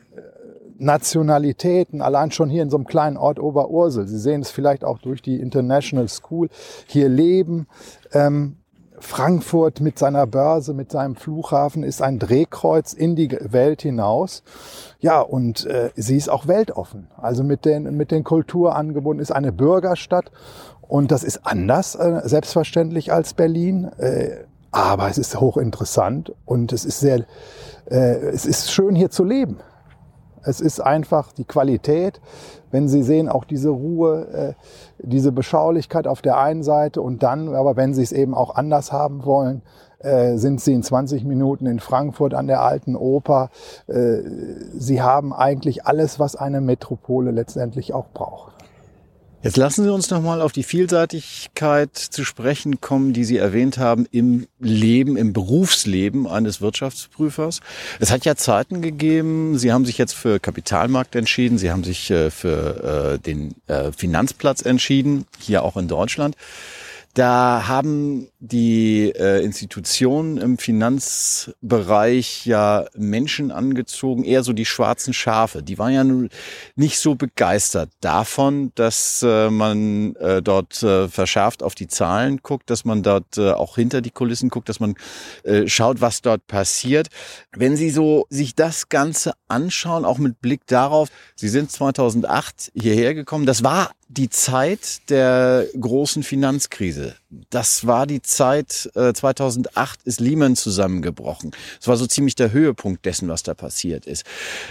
Nationalitäten, 0.80 2.02
allein 2.02 2.32
schon 2.32 2.50
hier 2.50 2.64
in 2.64 2.70
so 2.70 2.78
einem 2.78 2.86
kleinen 2.86 3.18
Ort 3.18 3.40
Oberursel, 3.40 4.08
Sie 4.08 4.20
sehen 4.20 4.42
es 4.42 4.52
vielleicht 4.52 4.84
auch 4.84 5.00
durch 5.00 5.22
die 5.22 5.40
International 5.40 6.08
School, 6.08 6.50
hier 6.86 7.10
leben. 7.10 7.68
Ähm, 8.14 8.58
Frankfurt 9.00 9.80
mit 9.80 10.00
seiner 10.00 10.26
Börse, 10.26 10.74
mit 10.74 10.92
seinem 10.92 11.16
Flughafen 11.16 11.84
ist 11.84 12.02
ein 12.02 12.18
Drehkreuz 12.20 12.94
in 12.94 13.16
die 13.16 13.30
Welt 13.30 13.84
hinaus. 13.84 14.44
Ja, 15.00 15.22
und 15.22 15.66
äh, 15.66 15.92
sie 15.96 16.18
ist 16.18 16.30
auch 16.30 16.48
weltoffen. 16.48 17.08
Also 17.16 17.44
mit 17.44 17.66
den, 17.66 17.96
mit 17.96 18.10
den 18.12 18.24
Kulturangeboten 18.24 19.22
ist 19.22 19.32
eine 19.32 19.52
Bürgerstadt. 19.52 20.32
Und 20.82 21.12
das 21.12 21.24
ist 21.24 21.46
anders, 21.46 21.96
äh, 21.96 22.22
selbstverständlich, 22.24 23.14
als 23.14 23.34
Berlin. 23.34 23.86
Äh, 23.98 24.46
aber 24.72 25.10
es 25.10 25.18
ist 25.18 25.40
hochinteressant 25.40 26.34
und 26.46 26.74
es 26.74 26.86
ist 26.86 27.00
sehr, 27.00 27.26
äh, 27.90 28.18
es 28.30 28.46
ist 28.46 28.72
schön 28.72 28.96
hier 28.96 29.10
zu 29.10 29.24
leben. 29.24 29.58
Es 30.44 30.62
ist 30.62 30.80
einfach 30.80 31.34
die 31.34 31.44
Qualität, 31.44 32.22
wenn 32.72 32.88
Sie 32.88 33.04
sehen, 33.04 33.28
auch 33.28 33.44
diese 33.44 33.70
Ruhe, 33.70 34.28
äh, 34.28 34.54
diese 35.00 35.32
Beschaulichkeit 35.32 36.08
auf 36.08 36.22
der 36.22 36.38
einen 36.38 36.64
Seite 36.64 37.02
und 37.02 37.24
dann, 37.24 37.54
aber 37.54 37.76
wenn 37.76 37.94
Sie 37.94 38.04
es 38.04 38.12
eben 38.12 38.34
auch 38.34 38.56
anders 38.56 38.92
haben 38.92 39.26
wollen, 39.26 39.62
äh, 40.00 40.38
sind 40.38 40.62
Sie 40.62 40.74
in 40.74 40.84
20 40.84 41.26
Minuten 41.26 41.66
in 41.66 41.80
Frankfurt 41.80 42.34
an 42.34 42.48
der 42.48 42.62
alten 42.62 42.96
Oper. 42.96 43.50
Äh, 43.88 44.20
Sie 44.78 45.02
haben 45.02 45.34
eigentlich 45.34 45.86
alles, 45.86 46.20
was 46.20 46.36
eine 46.36 46.62
Metropole 46.62 47.32
letztendlich 47.32 47.94
auch 47.94 48.08
braucht. 48.14 48.57
Jetzt 49.44 49.56
lassen 49.56 49.84
Sie 49.84 49.94
uns 49.94 50.10
nochmal 50.10 50.42
auf 50.42 50.52
die 50.52 50.64
Vielseitigkeit 50.64 51.96
zu 51.96 52.26
sprechen 52.26 52.82
kommen, 52.82 53.14
die 53.14 53.24
Sie 53.24 53.38
erwähnt 53.38 53.78
haben 53.78 54.08
im 54.12 54.48
Leben, 54.60 55.16
im 55.16 55.32
Berufsleben 55.32 56.26
eines 56.26 56.60
Wirtschaftsprüfers. 56.60 57.62
Es 58.00 58.12
hat 58.12 58.26
ja 58.26 58.36
Zeiten 58.36 58.82
gegeben, 58.82 59.58
Sie 59.60 59.72
haben 59.72 59.86
sich 59.86 60.00
jetzt 60.00 60.14
für 60.14 60.40
Kapitalmarkt 60.40 61.16
entschieden, 61.16 61.60
Sie 61.60 61.72
haben 61.72 61.84
sich 61.84 62.10
äh, 62.10 62.32
für 62.32 63.14
äh, 63.14 63.20
den 63.20 63.54
äh, 63.68 63.92
Finanzplatz 63.92 64.64
entschieden, 64.64 65.28
hier 65.40 65.64
auch 65.64 65.78
in 65.78 65.88
Deutschland. 65.88 66.36
Da 67.18 67.64
haben 67.68 68.28
die 68.38 69.10
äh, 69.10 69.44
Institutionen 69.44 70.38
im 70.38 70.60
Finanzbereich 70.60 72.46
ja 72.46 72.86
Menschen 72.96 73.50
angezogen, 73.50 74.24
eher 74.24 74.44
so 74.44 74.54
die 74.54 74.66
schwarzen 74.66 75.16
Schafe. 75.16 75.64
Die 75.64 75.80
waren 75.80 75.94
ja 75.94 76.30
nicht 76.76 77.00
so 77.00 77.16
begeistert 77.16 77.90
davon, 78.02 78.72
dass 78.76 79.24
äh, 79.24 79.50
man 79.50 80.16
äh, 80.18 80.44
dort 80.44 80.84
äh, 80.84 81.08
verschärft 81.08 81.64
auf 81.64 81.74
die 81.74 81.88
Zahlen 81.88 82.38
guckt, 82.44 82.70
dass 82.70 82.86
man 82.86 83.02
dort 83.02 83.40
äh, 83.40 83.50
auch 83.50 83.78
hinter 83.78 84.02
die 84.02 84.12
Kulissen 84.12 84.50
guckt, 84.50 84.70
dass 84.70 84.80
man 84.80 84.94
äh, 85.44 85.68
schaut, 85.68 86.02
was 86.02 86.22
dort 86.22 86.46
passiert. 86.46 87.08
Wenn 87.52 87.76
Sie 87.76 87.90
so 87.90 88.28
sich 88.30 88.54
das 88.54 88.90
Ganze 88.90 89.34
anschauen, 89.48 90.06
auch 90.06 90.20
mit 90.20 90.40
Blick 90.40 90.68
darauf, 90.68 91.10
Sie 91.36 91.50
sind 91.50 91.72
2008 91.72 92.74
hierher 92.76 93.16
gekommen, 93.16 93.48
das 93.48 93.64
war 93.64 93.90
die 94.10 94.30
Zeit 94.30 95.10
der 95.10 95.66
großen 95.80 96.24
Finanzkrise. 96.24 97.16
Das 97.50 97.86
war 97.86 98.08
die 98.08 98.22
Zeit, 98.22 98.90
äh, 98.96 99.14
2008 99.14 100.02
ist 100.04 100.20
Lehman 100.22 100.56
zusammengebrochen. 100.56 101.52
Es 101.82 101.88
war 101.88 101.98
so 101.98 102.08
ziemlich 102.08 102.36
der 102.36 102.52
Höhepunkt 102.52 103.06
dessen, 103.06 103.28
was 103.28 103.44
da 103.44 103.54
passiert 103.54 104.06
ist. 104.06 104.24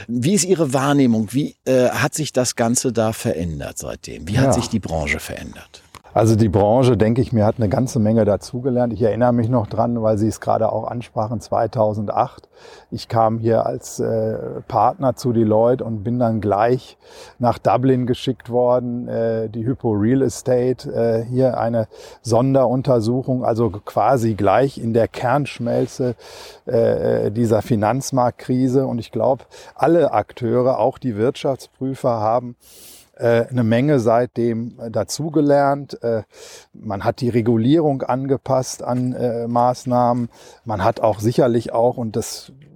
Wie 0.09 0.35
ist 0.35 0.45
Ihre 0.45 0.73
Wahrnehmung? 0.73 1.29
Wie 1.33 1.55
äh, 1.67 1.91
hat 1.91 2.15
sich 2.15 2.33
das 2.33 2.57
Ganze 2.57 2.93
da 2.93 3.13
verändert 3.13 3.79
seitdem? 3.79 4.27
Wie 4.27 4.39
hat 4.39 4.47
Ja. 4.47 4.53
sich 4.55 4.69
die 4.69 4.81
Branche 4.81 5.21
verändert? 5.21 5.83
Also 6.17 6.35
die 6.35 6.49
Branche, 6.49 6.97
denke 6.97 7.21
ich 7.21 7.35
mir, 7.35 7.45
hat 7.45 7.57
eine 7.59 7.69
ganze 7.69 7.99
Menge 7.99 8.25
dazugelernt. 8.25 8.91
Ich 8.95 9.03
erinnere 9.03 9.35
mich 9.35 9.51
noch 9.51 9.67
dran, 9.67 10.03
weil 10.03 10.17
Sie 10.17 10.29
es 10.29 10.41
gerade 10.41 10.73
auch 10.73 10.85
ansprachen, 10.85 11.43
2008. 11.43 12.49
Ich 12.91 13.09
kam 13.09 13.39
hier 13.39 13.67
als 13.67 14.01
äh, 14.01 14.63
Partner 14.67 15.15
zu 15.15 15.35
Deloitte 15.35 15.85
und 15.85 16.05
bin 16.05 16.19
dann 16.19 16.41
gleich 16.41 16.97
nach 17.39 17.59
Dublin 17.59 18.07
geschickt 18.07 18.49
worden. 18.49 19.09
Äh, 19.09 19.51
die 19.51 19.67
Hypo 19.67 19.91
Real 19.91 20.23
Estate, 20.23 20.91
äh, 20.91 21.23
hier 21.23 21.61
eine 21.61 21.87
Sonderuntersuchung, 22.23 23.45
also 23.45 23.69
quasi 23.69 24.33
gleich 24.33 24.79
in 24.79 24.95
der 24.95 25.09
Kernschmelze 25.09 26.15
äh, 26.65 27.31
dieser 27.31 27.61
Finanzmarktkrise. 27.61 28.87
Und 28.87 29.01
ich 29.01 29.13
glaube, 29.13 29.45
alle 29.75 30.13
Akteure, 30.13 30.79
auch 30.79 30.97
die 30.97 31.19
Wirtschaftsprüfer, 31.19 32.21
haben 32.21 32.57
äh, 32.63 32.96
eine 33.49 33.65
Menge 33.65 33.99
seitdem 34.01 34.79
äh, 34.79 34.91
dazugelernt. 34.91 36.03
Äh, 36.03 36.23
Man 36.73 37.05
hat 37.05 37.21
die 37.21 37.29
Regulierung 37.29 38.03
angepasst 38.03 38.83
an 38.83 39.13
äh, 39.13 39.49
Maßnahmen. 39.49 40.29
Man 40.65 40.85
hat 40.85 41.01
auch 41.01 41.21
sicherlich 41.21 41.73
auch, 41.73 41.97
und 41.97 42.17
das 42.17 42.53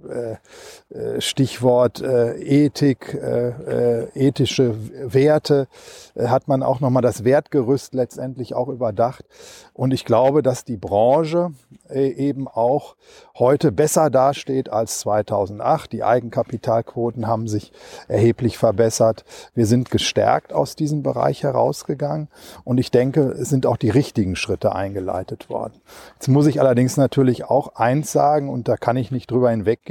Stichwort 1.19 2.01
äh, 2.01 2.35
Ethik, 2.37 3.13
äh, 3.13 3.49
äh, 3.49 4.07
ethische 4.13 4.75
Werte, 5.13 5.67
äh, 6.15 6.27
hat 6.27 6.47
man 6.47 6.63
auch 6.63 6.79
nochmal 6.79 7.01
das 7.01 7.23
Wertgerüst 7.23 7.93
letztendlich 7.93 8.53
auch 8.53 8.67
überdacht. 8.67 9.25
Und 9.73 9.93
ich 9.93 10.05
glaube, 10.05 10.43
dass 10.43 10.65
die 10.65 10.77
Branche 10.77 11.51
äh, 11.89 12.09
eben 12.09 12.47
auch 12.47 12.95
heute 13.37 13.71
besser 13.71 14.09
dasteht 14.09 14.69
als 14.69 14.99
2008. 14.99 15.91
Die 15.91 16.03
Eigenkapitalquoten 16.03 17.27
haben 17.27 17.47
sich 17.47 17.71
erheblich 18.07 18.57
verbessert. 18.57 19.23
Wir 19.53 19.65
sind 19.65 19.89
gestärkt 19.91 20.53
aus 20.53 20.75
diesem 20.75 21.03
Bereich 21.03 21.43
herausgegangen. 21.43 22.27
Und 22.63 22.77
ich 22.77 22.91
denke, 22.91 23.21
es 23.21 23.49
sind 23.49 23.65
auch 23.65 23.77
die 23.77 23.89
richtigen 23.89 24.35
Schritte 24.35 24.75
eingeleitet 24.75 25.49
worden. 25.49 25.81
Jetzt 26.15 26.27
muss 26.27 26.47
ich 26.47 26.59
allerdings 26.59 26.97
natürlich 26.97 27.45
auch 27.45 27.75
eins 27.75 28.11
sagen, 28.11 28.49
und 28.49 28.67
da 28.67 28.77
kann 28.77 28.97
ich 28.97 29.11
nicht 29.11 29.31
drüber 29.31 29.49
hinweggehen. 29.51 29.90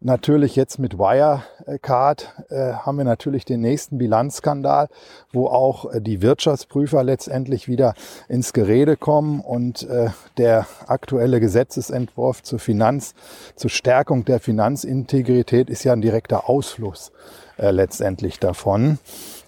Natürlich 0.00 0.56
jetzt 0.56 0.78
mit 0.78 0.98
Wirecard 0.98 2.34
äh, 2.50 2.74
haben 2.74 2.98
wir 2.98 3.04
natürlich 3.04 3.46
den 3.46 3.62
nächsten 3.62 3.96
Bilanzskandal, 3.96 4.88
wo 5.32 5.46
auch 5.46 5.90
äh, 5.90 6.02
die 6.02 6.20
Wirtschaftsprüfer 6.20 7.02
letztendlich 7.02 7.66
wieder 7.66 7.94
ins 8.28 8.52
Gerede 8.52 8.98
kommen 8.98 9.40
und 9.40 9.88
äh, 9.88 10.10
der 10.36 10.66
aktuelle 10.86 11.40
Gesetzesentwurf 11.40 12.42
zur 12.42 12.58
Finanz, 12.58 13.14
zur 13.54 13.70
Stärkung 13.70 14.26
der 14.26 14.38
Finanzintegrität 14.38 15.70
ist 15.70 15.82
ja 15.82 15.94
ein 15.94 16.02
direkter 16.02 16.46
Ausfluss 16.46 17.10
äh, 17.56 17.70
letztendlich 17.70 18.38
davon. 18.38 18.98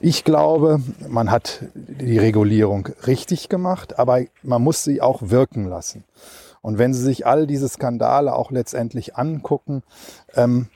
Ich 0.01 0.25
glaube, 0.25 0.81
man 1.07 1.31
hat 1.31 1.65
die 1.75 2.17
Regulierung 2.17 2.89
richtig 3.07 3.51
gemacht, 3.51 3.99
aber 3.99 4.23
man 4.43 4.63
muss 4.63 4.83
sie 4.83 5.03
auch 5.03 5.21
wirken 5.29 5.69
lassen. 5.69 6.05
Und 6.69 6.77
wenn 6.77 6.93
Sie 6.93 7.03
sich 7.03 7.27
all 7.27 7.47
diese 7.47 7.67
Skandale 7.67 8.37
auch 8.37 8.51
letztendlich 8.51 9.17
angucken, 9.17 9.83
ähm, 10.35 10.69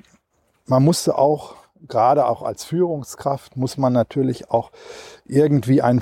man 0.64 0.82
musste 0.82 1.18
auch, 1.18 1.56
gerade 1.86 2.24
auch 2.24 2.40
als 2.40 2.64
Führungskraft, 2.64 3.58
muss 3.58 3.76
man 3.76 3.92
natürlich 3.92 4.50
auch 4.50 4.70
irgendwie 5.26 5.82
ein 5.82 6.00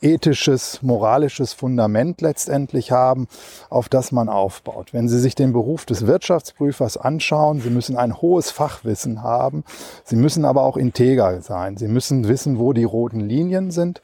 ethisches, 0.00 0.80
moralisches 0.80 1.52
Fundament 1.52 2.22
letztendlich 2.22 2.92
haben, 2.92 3.28
auf 3.68 3.90
das 3.90 4.10
man 4.10 4.30
aufbaut. 4.30 4.94
Wenn 4.94 5.06
Sie 5.06 5.20
sich 5.20 5.34
den 5.34 5.52
Beruf 5.52 5.84
des 5.84 6.06
Wirtschaftsprüfers 6.06 6.96
anschauen, 6.96 7.60
Sie 7.60 7.68
müssen 7.68 7.98
ein 7.98 8.22
hohes 8.22 8.50
Fachwissen 8.50 9.22
haben, 9.22 9.64
Sie 10.02 10.16
müssen 10.16 10.46
aber 10.46 10.62
auch 10.62 10.78
integer 10.78 11.42
sein, 11.42 11.76
Sie 11.76 11.88
müssen 11.88 12.26
wissen, 12.26 12.58
wo 12.58 12.72
die 12.72 12.84
roten 12.84 13.20
Linien 13.20 13.70
sind, 13.70 14.00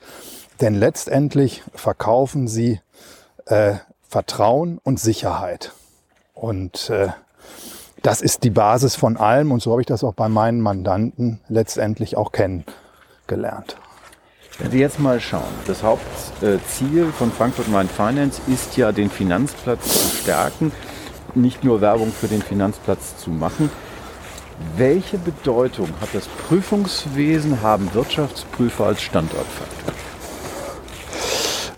denn 0.60 0.74
letztendlich 0.74 1.62
verkaufen 1.72 2.48
Sie 2.48 2.82
äh, 3.46 3.76
Vertrauen 4.08 4.78
und 4.82 5.00
Sicherheit. 5.00 5.72
Und 6.34 6.90
äh, 6.90 7.08
das 8.02 8.20
ist 8.20 8.44
die 8.44 8.50
Basis 8.50 8.94
von 8.94 9.16
allem 9.16 9.50
und 9.50 9.62
so 9.62 9.72
habe 9.72 9.80
ich 9.80 9.86
das 9.86 10.04
auch 10.04 10.14
bei 10.14 10.28
meinen 10.28 10.60
Mandanten 10.60 11.40
letztendlich 11.48 12.16
auch 12.16 12.30
kennengelernt. 12.30 13.76
Wenn 14.58 14.70
Sie 14.70 14.78
jetzt 14.78 15.00
mal 15.00 15.20
schauen, 15.20 15.42
das 15.66 15.82
Hauptziel 15.82 17.12
von 17.12 17.30
Frankfurt 17.30 17.68
Main 17.68 17.88
Finance 17.88 18.40
ist 18.46 18.76
ja, 18.76 18.92
den 18.92 19.10
Finanzplatz 19.10 20.10
zu 20.10 20.16
stärken, 20.16 20.72
nicht 21.34 21.62
nur 21.62 21.80
Werbung 21.80 22.10
für 22.12 22.28
den 22.28 22.40
Finanzplatz 22.40 23.18
zu 23.18 23.30
machen. 23.30 23.70
Welche 24.76 25.18
Bedeutung 25.18 25.88
hat 26.00 26.08
das 26.14 26.26
Prüfungswesen, 26.28 27.60
haben 27.60 27.92
Wirtschaftsprüfer 27.92 28.86
als 28.86 29.02
Standortfaktor? 29.02 29.92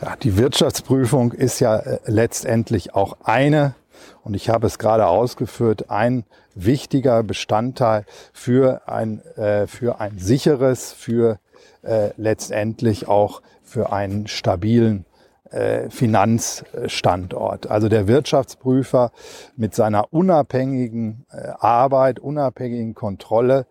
Ja, 0.00 0.14
die 0.14 0.36
Wirtschaftsprüfung 0.36 1.32
ist 1.32 1.58
ja 1.58 1.76
äh, 1.76 1.98
letztendlich 2.06 2.94
auch 2.94 3.16
eine, 3.24 3.74
und 4.22 4.34
ich 4.34 4.48
habe 4.48 4.68
es 4.68 4.78
gerade 4.78 5.08
ausgeführt, 5.08 5.90
ein 5.90 6.24
wichtiger 6.54 7.24
Bestandteil 7.24 8.04
für 8.32 8.82
ein, 8.86 9.20
äh, 9.36 9.66
für 9.66 10.00
ein 10.00 10.18
sicheres, 10.18 10.92
für 10.92 11.40
äh, 11.82 12.10
letztendlich 12.16 13.08
auch 13.08 13.42
für 13.64 13.92
einen 13.92 14.28
stabilen 14.28 15.04
äh, 15.50 15.90
Finanzstandort. 15.90 17.68
Also 17.68 17.88
der 17.88 18.06
Wirtschaftsprüfer 18.06 19.10
mit 19.56 19.74
seiner 19.74 20.12
unabhängigen 20.12 21.26
äh, 21.32 21.48
Arbeit, 21.58 22.20
unabhängigen 22.20 22.94
Kontrolle 22.94 23.66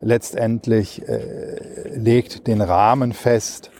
letztendlich 0.00 1.02
legt 1.94 2.48
den 2.48 2.62
Rahmen 2.62 3.12
fest 3.12 3.70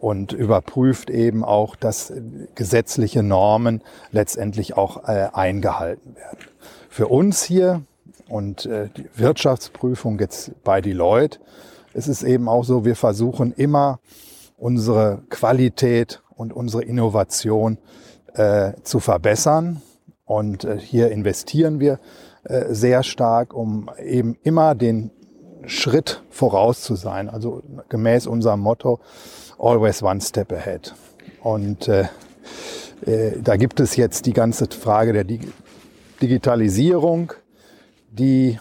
und 0.00 0.32
überprüft 0.32 1.10
eben 1.10 1.44
auch, 1.44 1.76
dass 1.76 2.12
gesetzliche 2.54 3.22
Normen 3.22 3.82
letztendlich 4.12 4.76
auch 4.76 5.04
äh, 5.06 5.28
eingehalten 5.32 6.16
werden. 6.16 6.38
Für 6.88 7.08
uns 7.08 7.42
hier 7.42 7.82
und 8.28 8.66
äh, 8.66 8.88
die 8.96 9.06
Wirtschaftsprüfung 9.14 10.18
jetzt 10.18 10.52
bei 10.64 10.80
Deloitte 10.80 11.38
ist 11.92 12.08
es 12.08 12.22
eben 12.22 12.48
auch 12.48 12.64
so, 12.64 12.84
wir 12.84 12.96
versuchen 12.96 13.52
immer 13.52 14.00
unsere 14.56 15.22
Qualität 15.28 16.22
und 16.34 16.52
unsere 16.52 16.82
Innovation 16.82 17.78
äh, 18.34 18.72
zu 18.82 19.00
verbessern. 19.00 19.82
Und 20.24 20.64
äh, 20.64 20.78
hier 20.78 21.10
investieren 21.10 21.80
wir 21.80 21.98
äh, 22.44 22.66
sehr 22.72 23.02
stark, 23.02 23.52
um 23.52 23.90
eben 24.02 24.36
immer 24.42 24.74
den 24.74 25.10
Schritt 25.66 26.22
voraus 26.30 26.82
zu 26.82 26.94
sein. 26.94 27.28
Also 27.28 27.62
gemäß 27.88 28.26
unserem 28.26 28.60
Motto, 28.60 29.00
always 29.58 30.02
one 30.02 30.20
step 30.20 30.52
ahead. 30.52 30.94
Und 31.42 31.88
äh, 31.88 32.08
äh, 33.06 33.40
da 33.42 33.56
gibt 33.56 33.80
es 33.80 33.96
jetzt 33.96 34.26
die 34.26 34.32
ganze 34.32 34.66
Frage 34.66 35.12
der 35.12 35.24
Dig 35.24 35.48
Digitalisierung, 36.20 37.32
die 38.10 38.58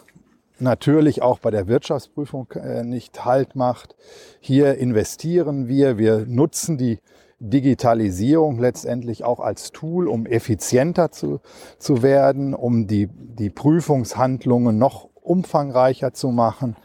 natürlich 0.59 1.21
auch 1.21 1.39
bei 1.39 1.51
der 1.51 1.67
Wirtschaftsprüfung 1.67 2.51
äh, 2.51 2.83
nicht 2.83 3.25
Halt 3.25 3.57
macht. 3.57 3.95
Hier 4.39 4.75
investieren 4.75 5.67
wir, 5.67 5.97
wir 5.97 6.25
nutzen 6.25 6.77
die 6.77 6.99
Digitalisierung 7.39 8.59
letztendlich 8.59 9.23
auch 9.23 9.39
als 9.39 9.71
Tool, 9.71 10.07
um 10.07 10.25
effizienter 10.25 11.11
zu, 11.11 11.39
zu 11.77 12.01
werden, 12.01 12.53
um 12.53 12.87
die, 12.87 13.07
die 13.07 13.49
Prüfungshandlungen 13.49 14.77
noch 14.77 15.08
umfangreicher 15.29 16.13
zu 16.13 16.29
machen 16.29 16.75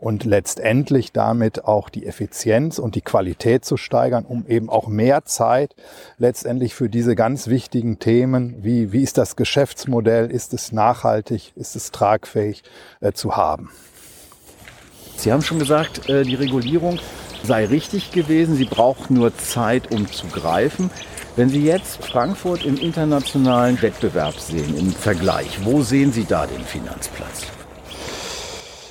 und 0.00 0.24
letztendlich 0.24 1.12
damit 1.12 1.64
auch 1.64 1.90
die 1.90 2.06
Effizienz 2.06 2.78
und 2.78 2.94
die 2.94 3.02
Qualität 3.02 3.64
zu 3.64 3.76
steigern, 3.76 4.24
um 4.24 4.46
eben 4.46 4.70
auch 4.70 4.88
mehr 4.88 5.24
Zeit 5.26 5.74
letztendlich 6.16 6.74
für 6.74 6.88
diese 6.88 7.14
ganz 7.14 7.48
wichtigen 7.48 7.98
Themen, 7.98 8.56
wie, 8.62 8.92
wie 8.92 9.02
ist 9.02 9.18
das 9.18 9.36
Geschäftsmodell, 9.36 10.30
ist 10.30 10.54
es 10.54 10.72
nachhaltig, 10.72 11.52
ist 11.54 11.76
es 11.76 11.90
tragfähig 11.90 12.62
äh, 13.00 13.12
zu 13.12 13.36
haben. 13.36 13.70
Sie 15.16 15.30
haben 15.32 15.42
schon 15.42 15.58
gesagt, 15.58 16.08
äh, 16.08 16.22
die 16.22 16.34
Regulierung 16.34 16.98
sei 17.42 17.66
richtig 17.66 18.10
gewesen, 18.10 18.56
sie 18.56 18.64
braucht 18.64 19.10
nur 19.10 19.36
Zeit, 19.36 19.92
um 19.92 20.10
zu 20.10 20.26
greifen. 20.28 20.90
Wenn 21.36 21.48
Sie 21.48 21.64
jetzt 21.64 22.04
Frankfurt 22.04 22.64
im 22.64 22.76
internationalen 22.76 23.80
Wettbewerb 23.80 24.38
sehen, 24.38 24.76
im 24.76 24.90
Vergleich, 24.90 25.64
wo 25.64 25.82
sehen 25.82 26.12
Sie 26.12 26.24
da 26.24 26.46
den 26.46 26.62
Finanzplatz? 26.64 27.59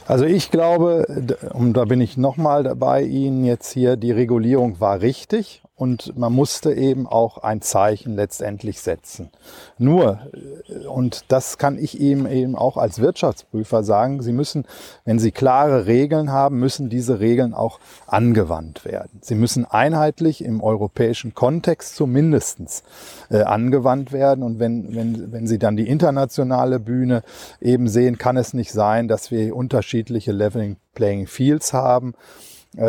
Also 0.09 0.25
ich 0.25 0.49
glaube, 0.49 1.05
und 1.53 1.73
da 1.73 1.85
bin 1.85 2.01
ich 2.01 2.17
nochmal 2.17 2.63
dabei 2.63 3.03
Ihnen 3.03 3.45
jetzt 3.45 3.71
hier, 3.71 3.95
die 3.95 4.11
Regulierung 4.11 4.79
war 4.79 5.01
richtig 5.01 5.61
und 5.79 6.17
man 6.17 6.33
musste 6.33 6.73
eben 6.73 7.07
auch 7.07 7.37
ein 7.37 7.61
Zeichen 7.61 8.13
letztendlich 8.13 8.81
setzen. 8.81 9.29
Nur, 9.77 10.19
äh, 10.67 10.85
und 10.87 11.23
das 11.29 11.57
kann 11.57 11.77
ich 11.77 12.01
ihm 12.01 12.27
eben 12.27 12.57
auch 12.57 12.75
als 12.75 12.99
Wirtschaftsprüfer 12.99 13.83
sagen, 13.83 14.21
Sie 14.21 14.33
müssen, 14.33 14.65
wenn 15.05 15.19
Sie 15.19 15.31
klare 15.31 15.85
Regeln 15.85 16.33
haben, 16.33 16.59
müssen 16.59 16.89
diese 16.89 17.21
Regeln 17.21 17.53
auch 17.53 17.79
angewandt 18.07 18.83
werden. 18.83 19.19
Sie 19.21 19.35
müssen 19.35 19.63
einheitlich 19.63 20.43
im 20.43 20.61
europäischen 20.61 21.33
Kontext 21.33 21.95
zumindestens 21.95 22.83
äh, 23.29 23.43
angewandt 23.43 24.11
werden. 24.11 24.43
Und 24.43 24.59
wenn, 24.59 24.93
wenn, 24.93 25.31
wenn 25.31 25.47
Sie 25.47 25.59
dann 25.59 25.77
die 25.77 25.87
internationale 25.87 26.81
Bühne 26.81 27.23
eben 27.61 27.87
sehen, 27.87 28.17
kann 28.17 28.35
es 28.35 28.53
nicht 28.53 28.73
sein, 28.73 29.07
dass 29.07 29.31
wir 29.31 29.55
unterschiedliche 29.55 30.33
Leveling 30.33 30.75
Playing 30.93 31.27
Fields 31.27 31.71
haben 31.71 32.15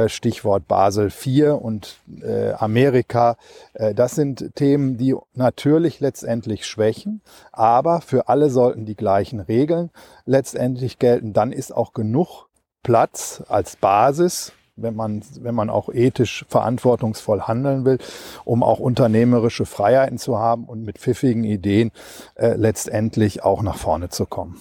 Stichwort 0.08 0.68
Basel 0.68 1.08
IV 1.08 1.54
und 1.60 2.00
äh, 2.22 2.52
Amerika. 2.52 3.36
Äh, 3.72 3.94
das 3.94 4.14
sind 4.14 4.54
Themen, 4.54 4.98
die 4.98 5.14
natürlich 5.34 6.00
letztendlich 6.00 6.66
schwächen, 6.66 7.22
aber 7.52 8.00
für 8.00 8.28
alle 8.28 8.50
sollten 8.50 8.84
die 8.84 8.96
gleichen 8.96 9.40
Regeln 9.40 9.90
letztendlich 10.26 10.98
gelten. 10.98 11.32
Dann 11.32 11.52
ist 11.52 11.74
auch 11.74 11.92
genug 11.92 12.48
Platz 12.82 13.42
als 13.48 13.76
Basis 13.76 14.52
wenn 14.82 14.96
man, 14.96 15.22
wenn 15.40 15.54
man 15.54 15.68
auch 15.70 15.88
ethisch 15.90 16.44
verantwortungsvoll 16.48 17.42
handeln 17.42 17.84
will, 17.84 17.98
um 18.44 18.62
auch 18.62 18.78
unternehmerische 18.78 19.66
Freiheiten 19.66 20.16
zu 20.18 20.38
haben 20.38 20.64
und 20.64 20.84
mit 20.84 20.98
pfiffigen 20.98 21.44
Ideen 21.44 21.90
äh, 22.34 22.54
letztendlich 22.54 23.42
auch 23.42 23.62
nach 23.62 23.76
vorne 23.76 24.08
zu 24.08 24.24
kommen. 24.24 24.58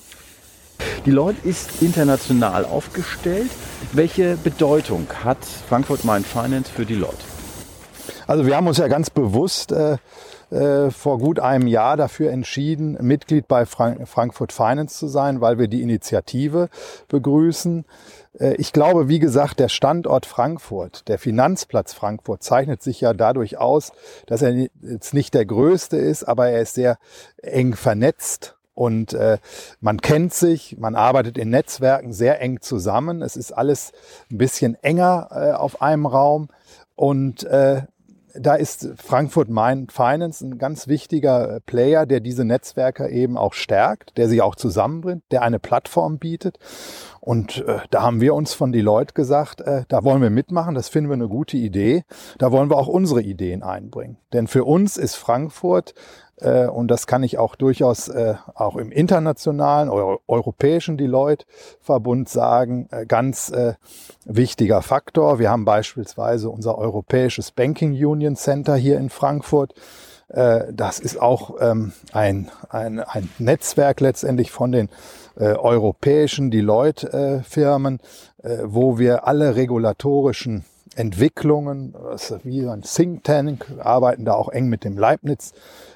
Die 1.05 1.11
Lloyd 1.11 1.37
ist 1.43 1.81
international 1.81 2.65
aufgestellt. 2.65 3.49
Welche 3.93 4.37
Bedeutung 4.37 5.07
hat 5.23 5.37
Frankfurt 5.67 6.03
Main 6.03 6.23
Finance 6.23 6.71
für 6.71 6.85
die 6.85 6.95
Lloyd? 6.95 7.17
Also 8.27 8.45
wir 8.45 8.55
haben 8.55 8.67
uns 8.67 8.77
ja 8.77 8.87
ganz 8.87 9.09
bewusst 9.09 9.71
äh, 9.71 9.97
äh, 10.51 10.91
vor 10.91 11.17
gut 11.19 11.39
einem 11.39 11.67
Jahr 11.67 11.97
dafür 11.97 12.31
entschieden, 12.31 12.97
Mitglied 13.01 13.47
bei 13.47 13.65
Frank 13.65 14.07
Frankfurt 14.07 14.51
Finance 14.51 14.97
zu 14.97 15.07
sein, 15.07 15.41
weil 15.41 15.57
wir 15.57 15.67
die 15.67 15.81
Initiative 15.81 16.69
begrüßen. 17.07 17.85
Äh, 18.39 18.53
ich 18.55 18.73
glaube, 18.73 19.07
wie 19.07 19.19
gesagt, 19.19 19.59
der 19.59 19.69
Standort 19.69 20.25
Frankfurt, 20.25 21.07
der 21.07 21.17
Finanzplatz 21.17 21.93
Frankfurt 21.93 22.43
zeichnet 22.43 22.83
sich 22.83 23.01
ja 23.01 23.13
dadurch 23.13 23.57
aus, 23.57 23.91
dass 24.27 24.41
er 24.41 24.67
jetzt 24.81 25.13
nicht 25.13 25.33
der 25.33 25.45
größte 25.45 25.97
ist, 25.97 26.23
aber 26.23 26.49
er 26.49 26.61
ist 26.61 26.75
sehr 26.75 26.97
eng 27.41 27.75
vernetzt 27.75 28.58
und 28.79 29.11
äh, 29.11 29.39
man 29.81 29.99
kennt 29.99 30.33
sich, 30.33 30.77
man 30.79 30.95
arbeitet 30.95 31.37
in 31.37 31.49
Netzwerken 31.49 32.13
sehr 32.13 32.39
eng 32.39 32.61
zusammen. 32.61 33.21
Es 33.21 33.35
ist 33.35 33.51
alles 33.51 33.91
ein 34.31 34.37
bisschen 34.37 34.81
enger 34.81 35.27
äh, 35.31 35.51
auf 35.51 35.81
einem 35.81 36.05
Raum 36.05 36.47
und 36.95 37.43
äh, 37.43 37.81
da 38.33 38.55
ist 38.55 38.89
Frankfurt 38.95 39.49
Main 39.49 39.87
Finance 39.89 40.45
ein 40.45 40.57
ganz 40.57 40.87
wichtiger 40.87 41.55
äh, 41.55 41.59
Player, 41.59 42.05
der 42.05 42.21
diese 42.21 42.45
Netzwerke 42.45 43.09
eben 43.09 43.37
auch 43.37 43.53
stärkt, 43.53 44.17
der 44.17 44.29
sie 44.29 44.41
auch 44.41 44.55
zusammenbringt, 44.55 45.23
der 45.31 45.41
eine 45.41 45.59
Plattform 45.59 46.17
bietet. 46.17 46.57
Und 47.19 47.65
äh, 47.67 47.79
da 47.89 48.03
haben 48.03 48.21
wir 48.21 48.33
uns 48.33 48.53
von 48.53 48.71
Deloitte 48.71 49.13
gesagt, 49.13 49.61
äh, 49.61 49.83
da 49.89 50.03
wollen 50.03 50.21
wir 50.21 50.29
mitmachen, 50.29 50.75
das 50.75 50.89
finden 50.89 51.09
wir 51.09 51.15
eine 51.15 51.27
gute 51.27 51.57
Idee. 51.57 52.03
Da 52.37 52.51
wollen 52.51 52.69
wir 52.69 52.77
auch 52.77 52.87
unsere 52.87 53.21
Ideen 53.21 53.61
einbringen. 53.61 54.17
Denn 54.31 54.47
für 54.47 54.63
uns 54.63 54.95
ist 54.97 55.15
Frankfurt 55.15 55.93
und 56.41 56.87
das 56.87 57.07
kann 57.07 57.23
ich 57.23 57.37
auch 57.37 57.55
durchaus 57.55 58.07
äh, 58.07 58.35
auch 58.55 58.77
im 58.77 58.91
internationalen, 58.91 59.89
euro 59.89 60.19
europäischen 60.27 60.97
Deloitte-Verbund 60.97 62.29
sagen, 62.29 62.87
äh, 62.91 63.05
ganz 63.05 63.49
äh, 63.49 63.73
wichtiger 64.25 64.81
Faktor. 64.81 65.39
Wir 65.39 65.49
haben 65.49 65.65
beispielsweise 65.65 66.49
unser 66.49 66.77
europäisches 66.77 67.51
Banking 67.51 67.91
Union 67.91 68.35
Center 68.35 68.75
hier 68.75 68.97
in 68.97 69.09
Frankfurt. 69.09 69.73
Äh, 70.29 70.71
das 70.71 70.99
ist 70.99 71.21
auch 71.21 71.55
ähm, 71.59 71.93
ein, 72.13 72.49
ein, 72.69 72.99
ein 72.99 73.29
Netzwerk 73.39 73.99
letztendlich 73.99 74.51
von 74.51 74.71
den 74.71 74.89
äh, 75.35 75.53
europäischen 75.53 76.51
Deloitte-Firmen, 76.51 77.99
äh, 78.43 78.57
wo 78.63 78.99
wir 78.99 79.27
alle 79.27 79.55
regulatorischen 79.55 80.65
Entwicklungen, 80.99 81.95
wie 82.43 82.67
ein 82.67 82.81
Think 82.81 83.23
Tank, 83.23 83.65
arbeiten 83.79 84.25
da 84.25 84.33
auch 84.33 84.49
eng 84.49 84.67
mit 84.67 84.83
dem 84.83 84.97
Leibniz 84.97 85.53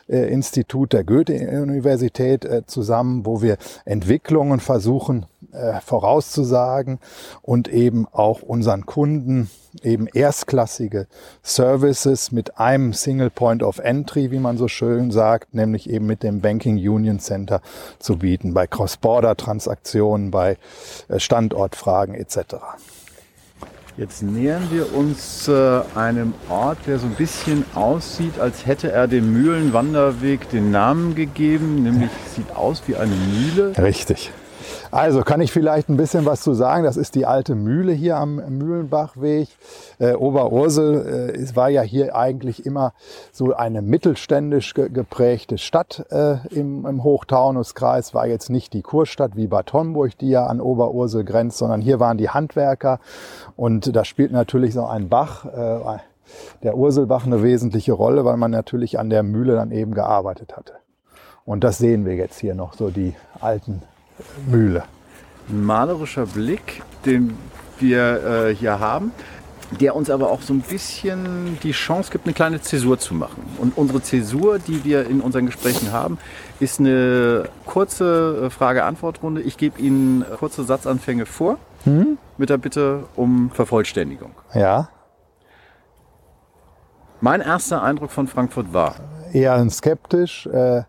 äh, 0.07 0.33
der 0.33 1.03
Goethe-Universität 1.03 2.45
äh, 2.45 2.65
zusammen, 2.65 3.25
wo 3.25 3.41
wir 3.41 3.57
Entwicklungen 3.83 4.61
versuchen 4.61 5.25
äh, 5.51 5.81
vorauszusagen 5.81 6.99
und 7.41 7.67
eben 7.67 8.07
auch 8.13 8.43
unseren 8.43 8.85
Kunden 8.85 9.49
eben 9.81 10.07
erstklassige 10.07 11.07
Services 11.41 12.31
mit 12.31 12.57
einem 12.57 12.93
Single 12.93 13.29
Point 13.29 13.61
of 13.61 13.79
Entry, 13.79 14.31
wie 14.31 14.39
man 14.39 14.57
so 14.57 14.69
schön 14.69 15.11
sagt, 15.11 15.53
nämlich 15.53 15.89
eben 15.89 16.05
mit 16.05 16.23
dem 16.23 16.39
Banking 16.39 16.77
Union 16.77 17.19
Center 17.19 17.61
zu 17.99 18.19
bieten, 18.19 18.53
bei 18.53 18.67
Cross-Border-Transaktionen, 18.67 20.31
bei 20.31 20.55
Standortfragen 21.17 22.15
etc. 22.15 22.55
Jetzt 23.95 24.23
nähern 24.23 24.63
wir 24.71 24.95
uns 24.95 25.47
äh, 25.47 25.82
einem 25.93 26.34
Ort, 26.49 26.79
der 26.88 26.97
so 26.97 27.06
ein 27.06 27.13
bisschen 27.13 27.63
aussieht, 27.75 28.39
als 28.39 28.65
hätte 28.65 28.91
er 28.91 29.08
dem 29.08 29.32
Mühlenwanderweg 29.34 30.49
den 30.49 30.71
Namen 30.71 31.13
gegeben, 31.13 31.84
nämlich 31.84 32.10
sieht 32.36 32.49
aus 32.56 32.82
wie 32.88 32.95
eine 32.95 33.13
Mühle. 33.13 33.77
Richtig. 33.77 34.32
Also 34.91 35.21
kann 35.21 35.41
ich 35.41 35.51
vielleicht 35.51 35.89
ein 35.89 35.97
bisschen 35.97 36.25
was 36.25 36.41
zu 36.41 36.53
sagen. 36.53 36.83
Das 36.83 36.97
ist 36.97 37.15
die 37.15 37.25
alte 37.25 37.55
Mühle 37.55 37.93
hier 37.93 38.17
am 38.17 38.36
Mühlenbachweg. 38.36 39.47
Äh, 39.99 40.13
Oberursel 40.13 41.33
äh, 41.36 41.55
war 41.55 41.69
ja 41.69 41.81
hier 41.81 42.15
eigentlich 42.15 42.65
immer 42.65 42.93
so 43.31 43.53
eine 43.53 43.81
mittelständisch 43.81 44.73
ge 44.73 44.89
geprägte 44.89 45.57
Stadt 45.57 46.05
äh, 46.12 46.38
im, 46.49 46.86
im 46.86 47.03
Hochtaunuskreis. 47.03 48.13
War 48.13 48.27
jetzt 48.27 48.49
nicht 48.49 48.73
die 48.73 48.81
Kurstadt 48.81 49.36
wie 49.36 49.47
Bad 49.47 49.73
Homburg, 49.73 50.17
die 50.17 50.29
ja 50.29 50.45
an 50.45 50.62
Oberursel 50.62 51.23
grenzt, 51.23 51.57
sondern 51.57 51.81
hier 51.81 51.99
waren 51.99 52.17
die 52.17 52.29
Handwerker. 52.29 52.99
Und 53.55 53.95
da 53.95 54.05
spielt 54.05 54.31
natürlich 54.31 54.73
so 54.73 54.86
ein 54.86 55.09
Bach, 55.09 55.45
äh, 55.45 55.99
der 56.63 56.77
Urselbach, 56.77 57.25
eine 57.25 57.43
wesentliche 57.43 57.93
Rolle, 57.93 58.25
weil 58.25 58.38
man 58.38 58.51
natürlich 58.51 58.99
an 58.99 59.09
der 59.09 59.23
Mühle 59.23 59.55
dann 59.55 59.71
eben 59.71 59.93
gearbeitet 59.93 60.55
hatte. 60.55 60.73
Und 61.45 61.63
das 61.63 61.77
sehen 61.77 62.05
wir 62.05 62.15
jetzt 62.15 62.39
hier 62.39 62.55
noch, 62.55 62.73
so 62.73 62.89
die 62.89 63.15
alten 63.39 63.81
Mühle. 64.47 64.83
Ein 65.49 65.63
malerischer 65.63 66.25
Blick, 66.25 66.81
den 67.05 67.38
wir 67.79 68.47
äh, 68.49 68.55
hier 68.55 68.79
haben, 68.79 69.12
der 69.79 69.95
uns 69.95 70.09
aber 70.09 70.29
auch 70.29 70.41
so 70.41 70.53
ein 70.53 70.62
bisschen 70.62 71.57
die 71.63 71.71
Chance 71.71 72.12
gibt, 72.12 72.25
eine 72.25 72.33
kleine 72.33 72.62
Zäsur 72.62 72.99
zu 72.99 73.13
machen. 73.13 73.43
Und 73.57 73.77
unsere 73.77 74.01
Zäsur, 74.01 74.59
die 74.59 74.83
wir 74.83 75.07
in 75.07 75.21
unseren 75.21 75.45
Gesprächen 75.45 75.91
haben, 75.91 76.17
ist 76.59 76.79
eine 76.79 77.49
kurze 77.65 78.45
äh, 78.45 78.49
Frage-Antwort-Runde. 78.49 79.41
Ich 79.41 79.57
gebe 79.57 79.79
Ihnen 79.81 80.25
kurze 80.39 80.63
Satzanfänge 80.63 81.25
vor, 81.25 81.57
hm? 81.83 82.17
mit 82.38 82.49
der 82.49 82.57
Bitte 82.57 83.05
um 83.15 83.49
Vervollständigung. 83.51 84.31
Ja. 84.53 84.89
Mein 87.21 87.41
erster 87.41 87.81
Eindruck 87.81 88.12
von 88.12 88.27
Frankfurt 88.27 88.73
war. 88.73 88.95
eher 89.31 89.69
skeptisch, 89.69 90.45
äh, 90.47 90.83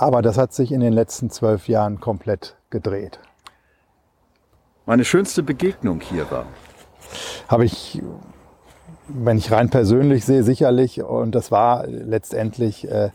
aber 0.00 0.22
das 0.22 0.38
hat 0.38 0.52
sich 0.52 0.72
in 0.72 0.80
den 0.80 0.92
letzten 0.92 1.30
zwölf 1.30 1.68
Jahren 1.68 2.00
komplett 2.00 2.56
gedreht. 2.70 3.18
Meine 4.86 5.04
schönste 5.04 5.42
Begegnung 5.42 6.00
hier 6.00 6.30
war. 6.30 6.46
Habe 7.48 7.64
ich, 7.64 8.02
wenn 9.08 9.36
ich 9.36 9.50
rein 9.52 9.70
persönlich 9.70 10.24
sehe, 10.24 10.42
sicherlich, 10.42 11.02
und 11.02 11.34
das 11.34 11.50
war 11.50 11.86
letztendlich 11.86 12.90
äh, 12.90 13.10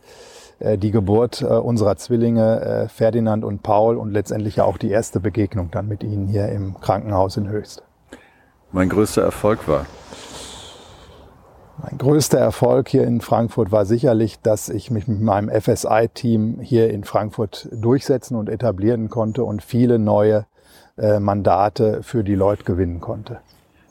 äh 0.60 0.78
die 0.78 0.91
Geburt 0.91 1.41
äh, 1.41 1.46
unserer 1.46 1.96
Zwillinge 1.96 2.62
äh, 2.62 2.88
Ferdinand 2.89 3.43
und 3.43 3.63
Paul 3.63 3.98
und 3.98 4.12
letztendlich 4.12 4.58
ja 4.58 4.65
auch 4.65 4.78
die 4.78 4.89
erste 4.89 5.19
Begegnung 5.19 5.72
dann 5.72 5.88
mit 5.88 6.04
ihnen 6.04 6.28
hier 6.28 6.50
im 6.50 6.80
Krankenhaus 6.80 7.38
in 7.38 7.48
Höchst. 7.48 7.84
Mein 8.72 8.89
größter 8.89 9.24
Erfolg 9.24 9.67
war? 9.67 9.86
Mein 12.04 12.10
größter 12.10 12.38
Erfolg 12.38 12.89
hier 12.89 13.06
in 13.06 13.22
Frankfurt 13.22 13.72
war 13.72 13.86
sicherlich, 13.86 14.42
dass 14.42 14.68
ich 14.68 14.92
mich 14.92 15.08
mit 15.08 15.22
meinem 15.22 15.50
FSI-Team 15.50 16.60
hier 16.60 16.89
in 16.89 17.06
Frankfurt 17.06 17.70
durchsetzen 17.72 18.36
und 18.36 18.50
etablieren 18.50 19.08
konnte 19.08 19.46
und 19.46 19.63
viele 19.63 20.00
neue 20.00 20.46
äh, 20.98 21.22
Mandate 21.22 22.04
für 22.04 22.26
die 22.26 22.36
Leute 22.36 22.66
gewinnen 22.66 23.00
konnte. 23.00 23.39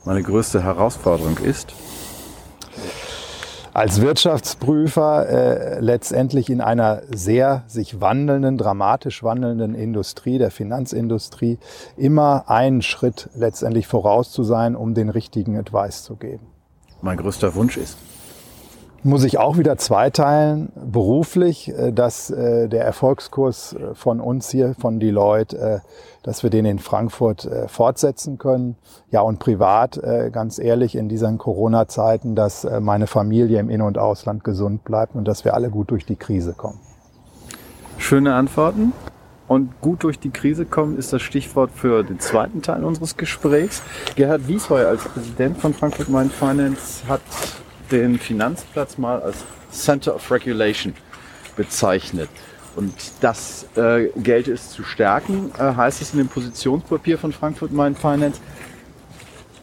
Meine 0.04 0.22
größte 0.22 0.62
Herausforderung 0.62 1.38
ist? 1.38 1.72
Als 3.72 4.02
Wirtschaftsprüfer 4.02 5.28
äh, 5.30 5.80
letztendlich 5.80 6.50
in 6.50 6.60
einer 6.60 7.00
sehr 7.14 7.62
sich 7.66 8.02
wandelnden, 8.02 8.58
dramatisch 8.58 9.22
wandelnden 9.22 9.74
Industrie, 9.74 10.36
der 10.36 10.50
Finanzindustrie, 10.50 11.58
immer 11.96 12.50
einen 12.50 12.82
Schritt 12.82 13.30
letztendlich 13.34 13.86
voraus 13.86 14.32
zu 14.32 14.44
sein, 14.44 14.76
um 14.76 14.92
den 14.92 15.08
richtigen 15.08 15.56
Advice 15.56 16.02
zu 16.02 16.16
geben 16.16 16.51
mein 17.02 17.16
größter 17.16 17.54
Wunsch 17.54 17.76
ist? 17.76 17.98
Muss 19.04 19.24
ich 19.24 19.36
auch 19.36 19.58
wieder 19.58 19.76
zweiteilen, 19.78 20.70
beruflich, 20.76 21.68
äh, 21.76 21.92
dass 21.92 22.30
äh, 22.30 22.68
der 22.68 22.84
Erfolgskurs 22.84 23.72
äh, 23.72 23.96
von 23.96 24.20
uns 24.20 24.50
hier, 24.50 24.76
von 24.78 25.00
Deloitte, 25.00 25.82
dass 26.22 26.44
wir 26.44 26.50
den 26.50 26.64
in 26.64 26.78
Frankfurt 26.78 27.48
fortsetzen 27.66 28.38
können. 28.38 28.76
Ja, 29.10 29.22
und 29.22 29.40
privat, 29.40 30.00
ganz 30.30 30.60
ehrlich, 30.60 30.94
in 30.94 31.08
diesen 31.08 31.36
Corona-Zeiten, 31.36 32.36
dass 32.36 32.64
meine 32.78 33.08
Familie 33.08 33.58
im 33.58 33.70
In- 33.70 33.82
und 33.82 33.98
Ausland 33.98 34.44
gesund 34.44 34.84
bleibt 34.84 35.16
und 35.16 35.26
dass 35.26 35.44
wir 35.44 35.54
alle 35.54 35.68
gut 35.68 35.90
durch 35.90 36.06
die 36.06 36.14
Krise 36.14 36.52
kommen. 36.52 36.78
Schöne 37.98 38.34
Antworten. 38.34 38.92
Und 39.48 39.80
gut 39.80 40.04
durch 40.04 40.18
die 40.18 40.30
Krise 40.30 40.64
kommen 40.64 40.96
ist 40.96 41.12
das 41.12 41.22
Stichwort 41.22 41.70
für 41.74 42.02
den 42.02 42.20
zweiten 42.20 42.62
Teil 42.62 42.84
unseres 42.84 43.16
Gesprächs. 43.16 43.82
Gerhard 44.14 44.46
Wiesheuer 44.48 44.88
als 44.88 45.04
Präsident 45.04 45.58
von 45.58 45.74
Frankfurt 45.74 46.08
Main 46.08 46.30
Finance 46.30 47.06
hat 47.08 47.20
den 47.90 48.18
Finanzplatz 48.18 48.98
mal 48.98 49.20
als 49.20 49.44
Center 49.70 50.14
of 50.14 50.30
Regulation 50.30 50.94
bezeichnet. 51.56 52.30
Und 52.74 52.94
das 53.20 53.66
äh, 53.76 54.08
gelte 54.16 54.52
es 54.52 54.70
zu 54.70 54.82
stärken, 54.82 55.52
äh, 55.58 55.74
heißt 55.74 56.00
es 56.00 56.12
in 56.12 56.18
dem 56.18 56.28
Positionspapier 56.28 57.18
von 57.18 57.32
Frankfurt 57.32 57.72
Main 57.72 57.94
Finance. 57.94 58.40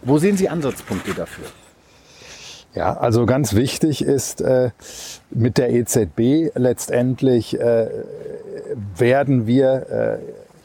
Wo 0.03 0.17
sehen 0.17 0.37
Sie 0.37 0.47
Ansatzpunkte 0.47 1.13
dafür? 1.13 1.45
Ja, 2.75 2.97
also 2.97 3.25
ganz 3.25 3.55
wichtig 3.55 4.03
ist 4.03 4.41
äh, 4.41 4.69
mit 5.31 5.57
der 5.57 5.71
EZB 5.71 6.51
letztendlich 6.53 7.59
äh, 7.59 7.89
werden 8.95 9.47
wir 9.47 9.89
äh, 9.89 10.17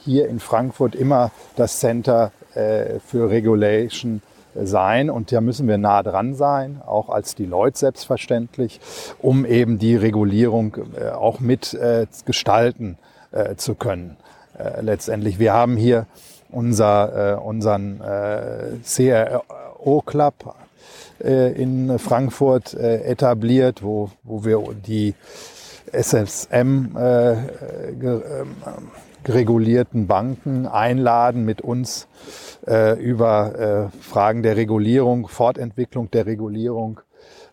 hier 0.04 0.28
in 0.28 0.38
Frankfurt 0.38 0.94
immer 0.94 1.30
das 1.56 1.80
Center 1.80 2.30
äh, 2.54 2.98
für 3.06 3.30
Regulation 3.30 4.20
sein 4.54 5.08
und 5.08 5.32
da 5.32 5.40
müssen 5.40 5.66
wir 5.66 5.78
nah 5.78 6.02
dran 6.02 6.34
sein, 6.34 6.80
auch 6.86 7.08
als 7.08 7.34
die 7.34 7.46
Leute 7.46 7.78
selbstverständlich, 7.78 8.80
um 9.20 9.46
eben 9.46 9.78
die 9.78 9.96
Regulierung 9.96 10.76
äh, 10.96 11.08
auch 11.08 11.40
mit 11.40 11.74
äh, 11.74 12.06
gestalten 12.24 12.98
zu 13.56 13.74
können. 13.74 14.16
Letztendlich, 14.80 15.40
wir 15.40 15.52
haben 15.52 15.76
hier 15.76 16.06
unser, 16.52 17.42
unseren 17.44 18.00
CRO 18.84 20.02
Club 20.02 20.54
in 21.20 21.98
Frankfurt 21.98 22.74
äh, 22.74 23.02
etabliert, 23.04 23.82
wo, 23.82 24.10
wo 24.22 24.44
wir 24.44 24.62
die 24.86 25.14
SSM 25.92 26.96
äh, 26.96 27.32
äh, 27.32 27.38
regulierten 29.26 30.06
Banken 30.06 30.66
einladen, 30.66 31.44
mit 31.44 31.62
uns 31.62 32.08
äh, 32.66 32.98
über 33.00 33.90
äh, 33.92 34.02
Fragen 34.02 34.42
der 34.42 34.56
Regulierung, 34.56 35.28
Fortentwicklung 35.28 36.10
der 36.10 36.26
Regulierung 36.26 37.00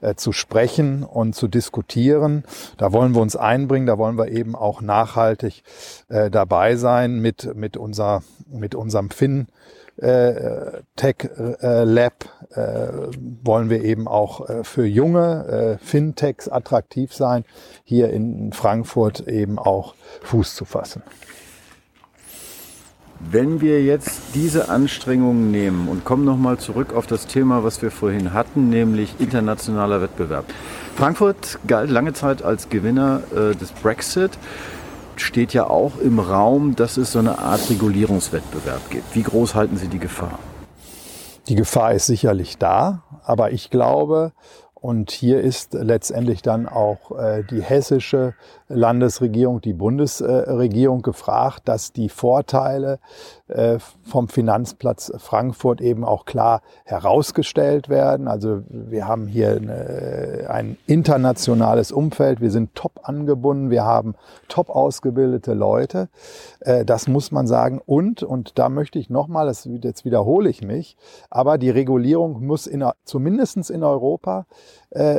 äh, 0.01 0.15
zu 0.15 0.31
sprechen 0.31 1.03
und 1.03 1.35
zu 1.35 1.47
diskutieren. 1.47 2.43
Da 2.77 2.91
wollen 2.91 3.13
wir 3.13 3.21
uns 3.21 3.35
einbringen, 3.35 3.87
da 3.87 3.97
wollen 3.97 4.17
wir 4.17 4.29
eben 4.29 4.55
auch 4.55 4.81
nachhaltig 4.81 5.63
äh, 6.09 6.29
dabei 6.29 6.75
sein 6.75 7.19
mit, 7.19 7.55
mit, 7.55 7.77
unser, 7.77 8.23
mit 8.49 8.75
unserem 8.75 9.09
Fin. 9.09 9.47
Äh, 10.01 10.81
Tech 10.95 11.29
äh, 11.61 11.83
Lab 11.83 12.25
äh, 12.49 12.87
wollen 13.43 13.69
wir 13.69 13.83
eben 13.83 14.07
auch 14.07 14.49
äh, 14.49 14.63
für 14.63 14.85
junge 14.85 15.77
äh, 15.79 15.85
Fintechs 15.85 16.49
attraktiv 16.49 17.13
sein, 17.13 17.45
hier 17.83 18.09
in 18.09 18.51
Frankfurt 18.51 19.27
eben 19.27 19.59
auch 19.59 19.93
Fuß 20.23 20.55
zu 20.55 20.65
fassen. 20.65 21.03
Wenn 23.19 23.61
wir 23.61 23.83
jetzt 23.83 24.33
diese 24.33 24.69
Anstrengungen 24.69 25.51
nehmen 25.51 25.87
und 25.87 26.03
kommen 26.03 26.25
nochmal 26.25 26.57
zurück 26.57 26.93
auf 26.95 27.05
das 27.05 27.27
Thema, 27.27 27.63
was 27.63 27.83
wir 27.83 27.91
vorhin 27.91 28.33
hatten, 28.33 28.69
nämlich 28.69 29.19
internationaler 29.19 30.01
Wettbewerb. 30.01 30.45
Frankfurt 30.95 31.59
galt 31.67 31.91
lange 31.91 32.13
Zeit 32.13 32.41
als 32.41 32.69
Gewinner 32.69 33.21
äh, 33.35 33.55
des 33.55 33.71
Brexit 33.71 34.31
steht 35.21 35.53
ja 35.53 35.67
auch 35.67 35.97
im 35.97 36.19
Raum, 36.19 36.75
dass 36.75 36.97
es 36.97 37.13
so 37.13 37.19
eine 37.19 37.39
Art 37.39 37.69
Regulierungswettbewerb 37.69 38.89
gibt. 38.89 39.15
Wie 39.15 39.23
groß 39.23 39.55
halten 39.55 39.77
Sie 39.77 39.87
die 39.87 39.99
Gefahr? 39.99 40.39
Die 41.47 41.55
Gefahr 41.55 41.93
ist 41.93 42.05
sicherlich 42.05 42.57
da, 42.57 43.03
aber 43.23 43.51
ich 43.51 43.69
glaube, 43.69 44.31
und 44.81 45.11
hier 45.11 45.41
ist 45.41 45.75
letztendlich 45.75 46.41
dann 46.41 46.67
auch 46.67 47.11
äh, 47.11 47.43
die 47.43 47.61
hessische 47.61 48.33
Landesregierung, 48.67 49.61
die 49.61 49.73
Bundesregierung 49.73 51.03
gefragt, 51.03 51.61
dass 51.65 51.93
die 51.93 52.09
Vorteile 52.09 52.97
äh, 53.47 53.77
vom 54.03 54.27
Finanzplatz 54.27 55.11
Frankfurt 55.17 55.81
eben 55.81 56.03
auch 56.03 56.25
klar 56.25 56.61
herausgestellt 56.83 57.89
werden. 57.89 58.27
Also 58.27 58.63
wir 58.69 59.07
haben 59.07 59.27
hier 59.27 59.51
eine, 59.51 60.47
ein 60.49 60.77
internationales 60.87 61.91
Umfeld, 61.91 62.41
wir 62.41 62.49
sind 62.49 62.73
top 62.73 63.01
angebunden, 63.03 63.69
wir 63.69 63.85
haben 63.85 64.15
top 64.47 64.71
ausgebildete 64.71 65.53
Leute. 65.53 66.09
Äh, 66.61 66.85
das 66.85 67.07
muss 67.07 67.31
man 67.31 67.45
sagen. 67.45 67.79
Und, 67.85 68.23
und 68.23 68.57
da 68.57 68.67
möchte 68.69 68.97
ich 68.97 69.11
nochmal, 69.11 69.45
jetzt 69.47 70.05
wiederhole 70.05 70.49
ich 70.49 70.63
mich, 70.63 70.97
aber 71.29 71.59
die 71.59 71.69
Regulierung 71.69 72.43
muss 72.43 72.65
in, 72.65 72.83
zumindestens 73.05 73.69
in 73.69 73.83
Europa 73.83 74.47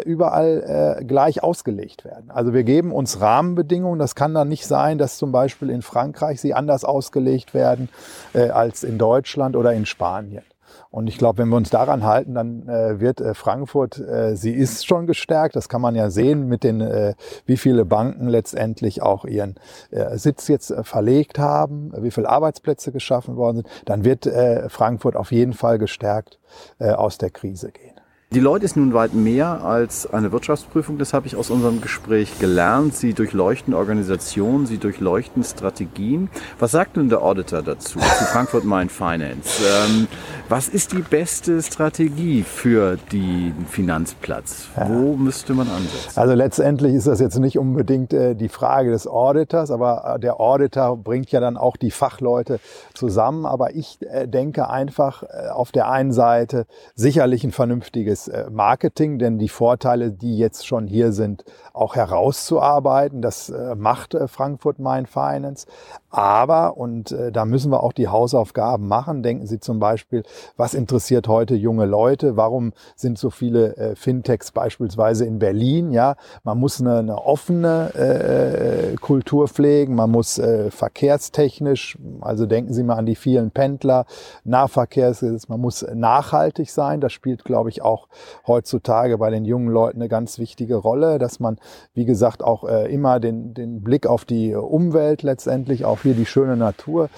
überall 0.05 0.99
äh, 1.01 1.05
gleich 1.05 1.43
ausgelegt 1.43 2.05
werden. 2.05 2.31
Also 2.31 2.53
wir 2.53 2.63
geben 2.63 2.93
uns 2.93 3.21
Rahmenbedingungen. 3.21 3.99
Das 3.99 4.15
kann 4.15 4.35
dann 4.35 4.49
nicht 4.49 4.67
sein, 4.67 4.99
dass 4.99 5.17
zum 5.17 5.33
Beispiel 5.33 5.71
in 5.71 5.81
Frankreich 5.81 6.41
sie 6.41 6.53
anders 6.53 6.85
ausgelegt 6.85 7.55
werden 7.55 7.89
äh, 8.35 8.51
als 8.51 8.85
in 8.85 8.99
Deutschland 8.99 9.57
oder 9.57 9.73
in 9.73 9.87
Spanien. 9.87 10.43
Und 10.91 11.07
ich 11.07 11.17
glaube, 11.17 11.39
wenn 11.39 11.49
wir 11.49 11.57
uns 11.57 11.71
daran 11.71 12.05
halten, 12.05 12.35
dann 12.35 12.69
äh, 12.69 13.01
wird 13.01 13.23
äh, 13.23 13.33
Frankfurt, 13.33 13.99
äh, 13.99 14.37
sie 14.37 14.53
ist 14.53 14.87
schon 14.87 15.07
gestärkt. 15.07 15.57
Das 15.57 15.71
kann 15.71 15.81
man 15.81 15.95
ja 15.95 16.11
sehen 16.11 16.49
mit 16.49 16.65
den, 16.65 16.83
äh, 16.83 17.15
wie 17.47 17.57
viele 17.57 17.87
Banken 17.87 18.29
letztendlich 18.29 19.01
auch 19.01 19.25
ihren 19.25 19.55
äh, 19.91 20.19
Sitz 20.19 20.49
jetzt 20.49 20.71
äh, 20.71 20.85
verlegt 20.85 21.39
haben, 21.39 21.93
wie 21.97 22.11
viele 22.11 22.29
Arbeitsplätze 22.29 22.93
geschaffen 22.93 23.37
worden 23.37 23.57
sind. 23.59 23.69
Dann 23.87 24.05
wird 24.05 24.27
äh, 24.27 24.69
Frankfurt 24.69 25.17
auf 25.17 25.33
jeden 25.33 25.55
Fall 25.55 25.79
gestärkt 25.79 26.39
äh, 26.79 26.91
aus 26.91 27.17
der 27.17 27.31
Krise 27.31 27.73
gehen. 27.73 27.92
Die 28.35 28.41
Leute 28.41 28.65
ist 28.65 28.79
nun 28.79 28.95
weit 28.95 29.13
mehr 29.13 29.63
als 29.63 30.11
eine 30.11 30.33
Wirtschaftsprüfung, 30.33 30.97
das 30.97 31.13
habe 31.13 31.27
ich 31.27 31.37
aus 31.37 31.51
unserem 31.51 31.83
Gespräch 31.83 32.39
gelernt. 32.39 32.95
Sie 32.95 33.13
durchleuchten 33.13 33.75
Organisationen, 33.75 34.65
sie 34.65 34.79
durchleuchten 34.79 35.45
Strategien. 35.45 36.31
Was 36.59 36.71
sagt 36.71 36.97
nun 36.97 37.11
der 37.11 37.21
Auditor 37.21 37.61
dazu, 37.61 37.99
zu 37.99 38.25
Frankfurt 38.25 38.65
Main 38.65 38.89
Finance? 38.89 39.63
Ähm, 39.63 40.09
was 40.49 40.71
ist 40.71 40.93
die 40.93 41.03
beste 41.03 41.61
Strategie 41.61 42.43
für 42.43 42.97
den 43.13 43.67
Finanzplatz? 43.69 44.69
Wo 44.77 45.15
müsste 45.15 45.53
man 45.53 45.69
ansetzen? 45.69 46.19
Also 46.19 46.33
letztendlich 46.33 46.95
ist 46.95 47.09
das 47.09 47.21
jetzt 47.21 47.39
nicht 47.39 47.59
unbedingt 47.59 48.15
äh, 48.15 48.35
die 48.35 48.49
Frage 48.49 48.93
des 48.93 49.07
Auditors, 49.07 49.71
aber 49.71 50.15
äh, 50.17 50.19
der 50.19 50.41
Auditor 50.41 50.97
bringt 50.97 51.31
ja 51.33 51.41
dann 51.41 51.59
auch 51.59 51.77
die 51.77 51.91
Fachleute 51.91 52.61
zusammen. 52.95 53.45
Aber 53.45 53.75
ich 53.75 53.99
äh, 54.01 54.27
denke 54.27 54.71
einfach 54.71 55.23
auf 55.53 55.71
der 55.71 55.91
einen 55.91 56.13
Seite 56.13 56.65
sicherlich 56.95 57.45
ein 57.45 57.53
vernünftiges 57.53 58.22
das 58.27 58.29
äh, 58.29 58.51
Marketing, 58.51 59.19
denn 59.19 59.39
die 59.39 59.49
Vorteile, 59.49 60.11
die 60.11 60.37
jetzt 60.37 60.67
schon 60.67 60.87
hier 60.87 61.13
sind, 61.13 61.45
auch 61.73 61.95
herauszuarbeiten. 61.97 63.23
Das 63.23 63.51
äh, 63.51 63.75
macht 63.75 64.15
äh, 64.15 64.29
Frankfurt 64.29 64.79
Main 64.79 65.07
Finance. 65.07 65.67
Aber, 66.11 66.77
und 66.77 67.17
da 67.33 67.47
müssen 67.47 67.73
wir 67.73 67.83
auch 67.83 67.95
die 67.95 68.09
Hausaufgaben 68.09 68.87
machen, 68.87 69.23
denken 69.23 69.47
Sie 69.47 69.61
zum 69.61 69.79
Beispiel, 69.79 70.25
was 70.59 70.75
interessiert 70.75 71.27
heute 71.27 71.55
junge 71.55 71.87
Leute? 71.87 72.37
Warum 72.37 72.75
sind 72.97 73.17
so 73.17 73.31
viele 73.31 73.95
Fintechs 73.97 74.53
beispielsweise 74.53 75.25
in 75.25 75.39
Berlin? 75.39 75.91
Ja, 75.91 76.17
man 76.45 76.59
muss 76.59 76.83
eine, 76.83 76.99
eine 76.99 77.17
offene 77.17 78.95
Kultur 79.01 79.49
pflegen, 79.49 79.95
man 79.95 80.11
muss 80.11 80.39
verkehrstechnisch, 80.69 81.97
also 82.21 82.45
denken 82.45 82.75
Sie 82.75 82.83
mal 82.83 82.97
an 82.97 83.07
die 83.07 83.17
vielen 83.17 83.51
Pendler, 83.51 84.05
Nahverkehrsgesetz, 84.45 85.49
man 85.49 85.61
muss 85.61 85.83
nachhaltig 85.95 86.71
sein. 86.71 87.01
Das 87.01 87.15
spielt, 87.15 87.43
glaube 87.45 87.71
ich, 87.71 87.81
auch 87.81 88.09
heutzutage 88.47 89.19
bei 89.19 89.31
den 89.31 89.45
jungen 89.45 89.69
Leuten 89.69 89.99
eine 89.99 90.09
ganz 90.09 90.39
wichtige 90.39 90.77
Rolle, 90.77 91.19
dass 91.19 91.41
man, 91.41 91.59
wie 91.95 92.05
gesagt, 92.05 92.43
auch 92.43 92.65
äh, 92.65 92.93
immer 92.93 93.21
den, 93.21 93.55
den 93.55 93.83
Blick 93.83 94.07
auf 94.07 94.25
die 94.25 94.55
Umwelt 94.55 95.23
letztendlich 95.23 95.85
auf 95.85 96.03
hier 96.03 96.15
die 96.15 96.27
schöne 96.27 96.57
Natur 96.57 97.09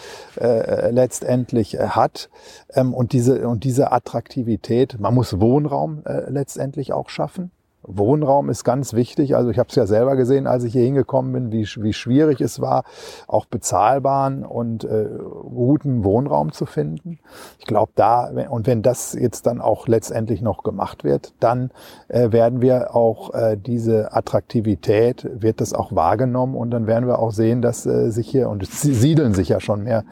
äh, 0.41 0.91
letztendlich 0.91 1.75
äh, 1.75 1.89
hat. 1.89 2.29
Ähm, 2.73 2.95
und, 2.95 3.13
diese, 3.13 3.49
und 3.49 3.65
diese 3.65 3.93
Attraktivität, 3.93 4.99
man 4.99 5.15
muss 5.15 5.41
Wohnraum 5.41 6.03
äh, 6.05 6.31
letztendlich 6.31 6.93
auch 6.93 7.09
schaffen. 7.09 7.51
Wohnraum 7.87 8.49
ist 8.49 8.65
ganz 8.65 8.95
wichtig. 8.95 9.37
Also 9.37 9.51
ich 9.51 9.59
habe 9.59 9.69
es 9.69 9.75
ja 9.75 9.87
selber 9.87 10.17
gesehen, 10.17 10.47
als 10.47 10.65
ich 10.65 10.73
hier 10.73 10.85
hingekommen 10.85 11.33
bin, 11.33 11.53
wie, 11.53 11.67
wie 11.83 11.93
schwierig 11.93 12.41
es 12.41 12.61
war, 12.61 12.85
auch 13.27 13.47
bezahlbaren 13.47 14.45
und 14.45 14.85
äh, 14.85 15.09
guten 15.43 16.05
Wohnraum 16.05 16.53
zu 16.53 16.67
finden. 16.67 17.19
Ich 17.59 17.67
glaube, 17.67 17.93
da, 17.95 18.31
und 18.49 18.67
wenn 18.67 18.83
das 18.83 19.15
jetzt 19.15 19.47
dann 19.47 19.61
auch 19.61 19.87
letztendlich 19.89 20.43
noch 20.43 20.63
gemacht 20.63 21.05
wird, 21.05 21.35
dann 21.41 21.71
äh, 22.09 22.33
werden 22.33 22.61
wir 22.61 22.95
auch 22.95 23.35
äh, 23.35 23.57
diese 23.57 24.15
Attraktivität, 24.15 25.29
wird 25.35 25.61
das 25.61 25.73
auch 25.73 25.95
wahrgenommen 25.95 26.57
und 26.57 26.71
dann 26.71 26.87
werden 26.87 27.07
wir 27.07 27.19
auch 27.19 27.33
sehen, 27.33 27.63
dass 27.63 27.87
äh, 27.87 28.11
sich 28.11 28.29
hier, 28.29 28.49
und 28.49 28.63
es 28.63 28.81
siedeln 28.81 29.35
sich 29.35 29.49
ja 29.49 29.61
schon 29.61 29.85
mehr 29.85 30.05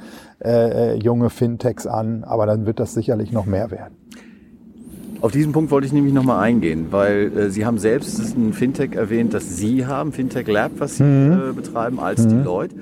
äh, 0.42 0.92
äh 0.92 0.94
junge 0.94 1.30
Fintechs 1.30 1.87
an, 1.87 2.24
aber 2.24 2.46
dann 2.46 2.66
wird 2.66 2.80
das 2.80 2.94
sicherlich 2.94 3.32
noch 3.32 3.46
mehr 3.46 3.70
werden. 3.70 3.96
Auf 5.22 5.30
diesen 5.30 5.52
Punkt 5.52 5.70
wollte 5.70 5.87
ich 5.87 5.92
nämlich 5.92 6.12
nochmal 6.12 6.42
eingehen, 6.42 6.88
weil 6.90 7.30
äh, 7.38 7.50
Sie 7.50 7.64
haben 7.64 7.78
selbst 7.78 8.18
ein 8.37 8.52
Fintech 8.52 8.96
erwähnt, 8.96 9.32
das 9.32 9.56
Sie 9.56 9.87
haben, 9.87 10.12
Fintech 10.12 10.48
Lab, 10.48 10.72
was 10.78 10.96
Sie 10.96 11.04
mhm. 11.04 11.50
äh, 11.50 11.52
betreiben 11.52 12.00
als 12.00 12.24
mhm. 12.24 12.30
Deloitte. 12.30 12.74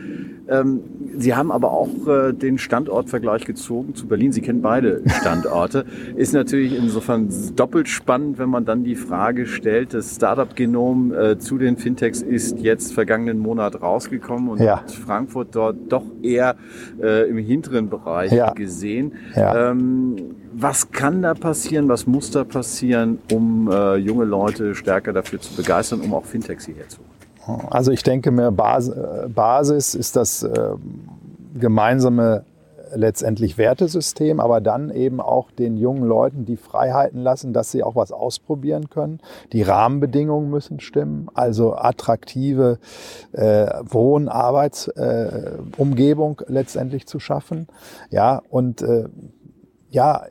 Ähm, 0.48 0.80
Sie 1.18 1.34
haben 1.34 1.52
aber 1.52 1.70
auch 1.70 2.08
äh, 2.08 2.32
den 2.32 2.56
Standortvergleich 2.56 3.44
gezogen 3.44 3.94
zu 3.94 4.08
Berlin. 4.08 4.32
Sie 4.32 4.40
kennen 4.40 4.62
beide 4.62 5.02
Standorte. 5.20 5.84
Ist 6.16 6.32
natürlich 6.32 6.74
insofern 6.74 7.28
doppelt 7.56 7.88
spannend, 7.88 8.38
wenn 8.38 8.48
man 8.48 8.64
dann 8.64 8.84
die 8.84 8.94
Frage 8.94 9.44
stellt, 9.44 9.92
das 9.92 10.16
Startup-Genom 10.16 11.12
äh, 11.12 11.38
zu 11.38 11.58
den 11.58 11.76
Fintechs 11.76 12.22
ist 12.22 12.58
jetzt 12.60 12.94
vergangenen 12.94 13.38
Monat 13.38 13.82
rausgekommen 13.82 14.48
und 14.48 14.60
ja. 14.60 14.78
hat 14.78 14.92
Frankfurt 14.92 15.48
dort 15.54 15.76
doch 15.90 16.06
eher 16.22 16.56
äh, 17.02 17.28
im 17.28 17.36
hinteren 17.36 17.90
Bereich 17.90 18.32
ja. 18.32 18.52
gesehen. 18.52 19.12
Ja. 19.36 19.72
Ähm, 19.72 20.16
was 20.60 20.92
kann 20.92 21.22
da 21.22 21.34
passieren, 21.34 21.88
was 21.88 22.06
muss 22.06 22.30
da 22.30 22.44
passieren, 22.44 23.18
um 23.32 23.70
äh, 23.70 23.96
junge 23.96 24.24
Leute 24.24 24.74
stärker 24.74 25.12
dafür 25.12 25.40
zu 25.40 25.54
begeistern, 25.54 26.00
um 26.00 26.14
auch 26.14 26.24
Fintechs 26.24 26.66
hierher 26.66 26.88
zu 26.88 26.98
holen? 26.98 27.68
Also 27.70 27.90
ich 27.90 28.02
denke 28.02 28.30
mir, 28.30 28.52
Basis 28.52 29.94
ist 29.94 30.16
das 30.16 30.42
äh, 30.42 30.70
gemeinsame 31.58 32.44
letztendlich 32.94 33.58
Wertesystem, 33.58 34.40
aber 34.40 34.60
dann 34.60 34.90
eben 34.90 35.20
auch 35.20 35.52
den 35.52 35.76
jungen 35.76 36.04
Leuten 36.04 36.44
die 36.44 36.56
Freiheiten 36.56 37.22
lassen, 37.22 37.52
dass 37.52 37.70
sie 37.70 37.82
auch 37.82 37.94
was 37.96 38.12
ausprobieren 38.12 38.88
können. 38.90 39.20
Die 39.52 39.62
Rahmenbedingungen 39.62 40.50
müssen 40.50 40.80
stimmen, 40.80 41.28
also 41.34 41.76
attraktive 41.76 42.78
äh, 43.32 43.66
Wohn-, 43.84 44.28
Arbeitsumgebung 44.28 46.40
äh, 46.40 46.52
letztendlich 46.52 47.06
zu 47.06 47.20
schaffen. 47.20 47.68
Ja, 48.10 48.42
und 48.48 48.82
äh, 48.82 49.04
ja, 49.90 50.24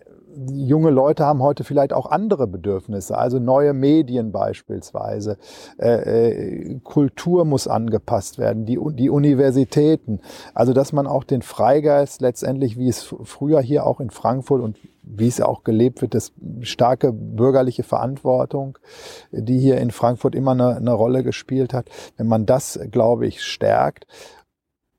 junge 0.51 0.89
Leute 0.89 1.25
haben 1.25 1.41
heute 1.41 1.63
vielleicht 1.63 1.93
auch 1.93 2.05
andere 2.05 2.47
Bedürfnisse, 2.47 3.17
also 3.17 3.39
neue 3.39 3.73
Medien 3.73 4.31
beispielsweise. 4.31 5.37
Äh, 5.77 5.89
äh, 5.89 6.79
Kultur 6.83 7.45
muss 7.45 7.67
angepasst 7.67 8.37
werden, 8.37 8.65
die, 8.65 8.79
die 8.93 9.09
Universitäten. 9.09 10.19
Also 10.53 10.73
dass 10.73 10.93
man 10.93 11.07
auch 11.07 11.23
den 11.23 11.41
Freigeist 11.41 12.21
letztendlich, 12.21 12.77
wie 12.77 12.89
es 12.89 13.03
früher 13.23 13.61
hier 13.61 13.85
auch 13.85 13.99
in 13.99 14.09
Frankfurt 14.09 14.61
und 14.61 14.77
wie 15.01 15.27
es 15.27 15.41
auch 15.41 15.63
gelebt 15.63 16.01
wird, 16.01 16.13
das 16.13 16.31
starke 16.61 17.11
bürgerliche 17.11 17.83
Verantwortung, 17.83 18.77
die 19.31 19.59
hier 19.59 19.77
in 19.77 19.91
Frankfurt 19.91 20.35
immer 20.35 20.51
eine, 20.51 20.75
eine 20.75 20.93
Rolle 20.93 21.23
gespielt 21.23 21.73
hat. 21.73 21.89
Wenn 22.17 22.27
man 22.27 22.45
das, 22.45 22.79
glaube 22.91 23.25
ich, 23.25 23.41
stärkt 23.41 24.05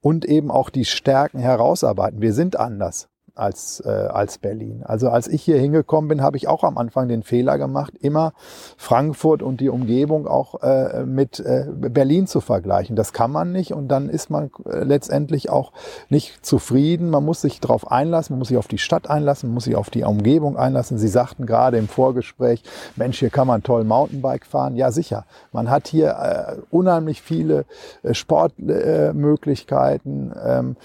und 0.00 0.24
eben 0.24 0.50
auch 0.50 0.70
die 0.70 0.84
Stärken 0.84 1.38
herausarbeiten. 1.38 2.20
Wir 2.20 2.32
sind 2.32 2.58
anders 2.58 3.08
als, 3.40 3.82
äh, 3.84 3.88
als 3.88 4.38
Berlin. 4.38 4.82
Also 4.84 5.08
als 5.08 5.28
ich 5.28 5.42
hier 5.42 5.58
hingekommen 5.58 6.08
bin, 6.08 6.22
habe 6.22 6.36
ich 6.36 6.48
auch 6.48 6.64
am 6.64 6.78
Anfang 6.78 7.08
den 7.08 7.22
Fehler 7.22 7.58
gemacht, 7.58 7.94
immer 8.00 8.32
Frankfurt 8.76 9.42
und 9.42 9.60
die 9.60 9.68
Umgebung 9.68 10.26
auch 10.26 10.62
äh, 10.62 11.04
mit 11.04 11.40
äh, 11.40 11.66
Berlin 11.70 12.26
zu 12.26 12.40
vergleichen. 12.40 12.96
Das 12.96 13.12
kann 13.12 13.30
man 13.30 13.52
nicht 13.52 13.72
und 13.72 13.88
dann 13.88 14.08
ist 14.08 14.30
man 14.30 14.50
äh, 14.66 14.84
letztendlich 14.84 15.50
auch 15.50 15.72
nicht 16.08 16.44
zufrieden. 16.44 17.10
Man 17.10 17.24
muss 17.24 17.40
sich 17.40 17.60
darauf 17.60 17.90
einlassen, 17.90 18.34
man 18.34 18.40
muss 18.40 18.48
sich 18.48 18.58
auf 18.58 18.68
die 18.68 18.78
Stadt 18.78 19.08
einlassen, 19.08 19.48
man 19.48 19.54
muss 19.54 19.64
sich 19.64 19.76
auf 19.76 19.90
die 19.90 20.04
Umgebung 20.04 20.56
einlassen. 20.56 20.98
Sie 20.98 21.08
sagten 21.08 21.46
gerade 21.46 21.78
im 21.78 21.88
Vorgespräch, 21.88 22.62
Mensch, 22.96 23.18
hier 23.18 23.30
kann 23.30 23.46
man 23.46 23.62
toll 23.62 23.84
Mountainbike 23.84 24.46
fahren. 24.46 24.76
Ja, 24.76 24.92
sicher. 24.92 25.24
Man 25.52 25.70
hat 25.70 25.88
hier 25.88 26.10
äh, 26.10 26.56
unheimlich 26.70 27.22
viele 27.22 27.64
äh, 28.02 28.14
Sportmöglichkeiten. 28.14 30.32
Ähm, 30.44 30.76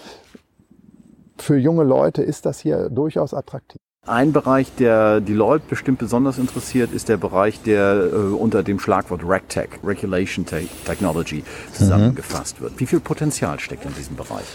für 1.37 1.57
junge 1.57 1.83
Leute 1.83 2.21
ist 2.23 2.45
das 2.45 2.59
hier 2.59 2.89
durchaus 2.89 3.33
attraktiv. 3.33 3.79
Ein 4.07 4.33
Bereich, 4.33 4.71
der 4.75 5.19
die 5.19 5.33
Leute 5.33 5.65
bestimmt 5.67 5.97
besonders 5.97 6.37
interessiert, 6.37 6.91
ist 6.91 7.09
der 7.09 7.17
Bereich, 7.17 7.63
der 7.63 8.09
äh, 8.13 8.15
unter 8.15 8.61
dem 8.61 8.79
Schlagwort 8.79 9.21
RegTech, 9.27 9.79
Regulation 9.83 10.45
Technology, 10.45 11.43
zusammengefasst 11.73 12.59
mhm. 12.59 12.65
wird. 12.65 12.79
Wie 12.79 12.85
viel 12.85 12.99
Potenzial 12.99 13.59
steckt 13.59 13.83
in 13.85 13.95
diesem 13.95 14.15
Bereich? 14.15 14.45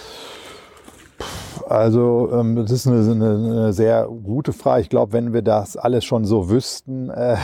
Also 1.69 2.31
ähm, 2.33 2.57
das 2.57 2.71
ist 2.71 2.87
eine, 2.87 3.11
eine, 3.11 3.35
eine 3.35 3.73
sehr 3.73 4.07
gute 4.07 4.53
Frage. 4.53 4.83
Ich 4.83 4.88
glaube, 4.88 5.12
wenn 5.12 5.33
wir 5.33 5.43
das 5.43 5.77
alles 5.77 6.05
schon 6.05 6.25
so 6.25 6.49
wüssten, 6.49 7.11
äh, 7.11 7.37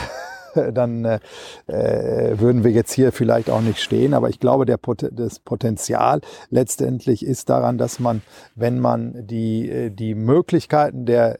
dann 0.73 1.05
äh, 1.05 1.19
äh, 1.67 2.39
würden 2.39 2.63
wir 2.63 2.71
jetzt 2.71 2.93
hier 2.93 3.11
vielleicht 3.11 3.49
auch 3.49 3.61
nicht 3.61 3.79
stehen. 3.81 4.13
Aber 4.13 4.29
ich 4.29 4.39
glaube, 4.39 4.65
der 4.65 4.77
das 5.11 5.39
Potenzial 5.39 6.21
letztendlich 6.49 7.25
ist 7.25 7.49
daran, 7.49 7.77
dass 7.77 7.99
man, 7.99 8.21
wenn 8.55 8.79
man 8.79 9.27
die, 9.27 9.69
äh, 9.69 9.89
die 9.89 10.15
Möglichkeiten 10.15 11.05
der 11.05 11.39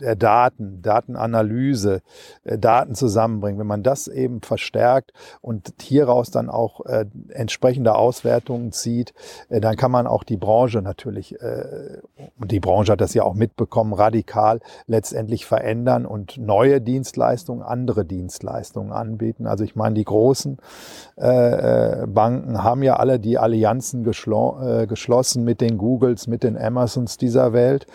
der 0.00 0.16
Daten, 0.16 0.82
Datenanalyse, 0.82 2.02
äh, 2.44 2.58
Daten 2.58 2.94
zusammenbringen, 2.94 3.58
wenn 3.58 3.66
man 3.66 3.82
das 3.82 4.08
eben 4.08 4.40
verstärkt 4.42 5.12
und 5.40 5.74
hieraus 5.80 6.30
dann 6.30 6.50
auch 6.50 6.84
äh, 6.86 7.06
entsprechende 7.28 7.94
Auswertungen 7.94 8.72
zieht, 8.72 9.14
äh, 9.48 9.60
dann 9.60 9.76
kann 9.76 9.90
man 9.90 10.06
auch 10.06 10.24
die 10.24 10.36
Branche 10.36 10.82
natürlich, 10.82 11.40
äh, 11.40 11.98
und 12.38 12.52
die 12.52 12.60
Branche 12.60 12.92
hat 12.92 13.00
das 13.00 13.14
ja 13.14 13.24
auch 13.24 13.34
mitbekommen, 13.34 13.92
radikal 13.92 14.60
letztendlich 14.86 15.46
verändern 15.46 16.06
und 16.06 16.38
neue 16.38 16.80
Dienstleistungen, 16.80 17.62
andere 17.62 18.04
Dienstleistungen 18.04 18.92
anbieten. 18.92 19.46
Also 19.46 19.64
ich 19.64 19.76
meine, 19.76 19.94
die 19.94 20.04
großen 20.04 20.58
äh, 21.18 22.02
äh 22.02 22.06
Banken 22.06 22.62
haben 22.62 22.82
ja 22.82 22.96
alle 22.96 23.18
die 23.18 23.38
Allianzen 23.38 24.04
geschlo 24.04 24.58
äh, 24.60 24.86
geschlossen 24.86 25.44
mit 25.44 25.60
den 25.60 25.78
Googles, 25.78 26.26
mit 26.26 26.42
den 26.42 26.56
Amazons 26.56 27.16
dieser 27.16 27.52
Welt. 27.52 27.86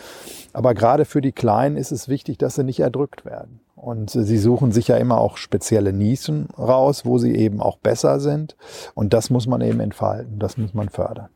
Aber 0.53 0.73
gerade 0.73 1.05
für 1.05 1.21
die 1.21 1.31
Kleinen 1.31 1.77
ist 1.77 1.91
es 1.91 2.09
wichtig, 2.09 2.37
dass 2.37 2.55
sie 2.55 2.63
nicht 2.63 2.79
erdrückt 2.79 3.25
werden. 3.25 3.61
Und 3.75 4.11
sie 4.11 4.37
suchen 4.37 4.71
sich 4.71 4.89
ja 4.89 4.97
immer 4.97 5.19
auch 5.19 5.37
spezielle 5.37 5.91
Nischen 5.91 6.49
raus, 6.57 7.05
wo 7.05 7.17
sie 7.17 7.35
eben 7.35 7.61
auch 7.61 7.77
besser 7.77 8.19
sind. 8.19 8.55
Und 8.93 9.13
das 9.13 9.29
muss 9.29 9.47
man 9.47 9.61
eben 9.61 9.79
entfalten, 9.79 10.37
das 10.37 10.57
muss 10.57 10.73
man 10.73 10.89
fördern. 10.89 11.29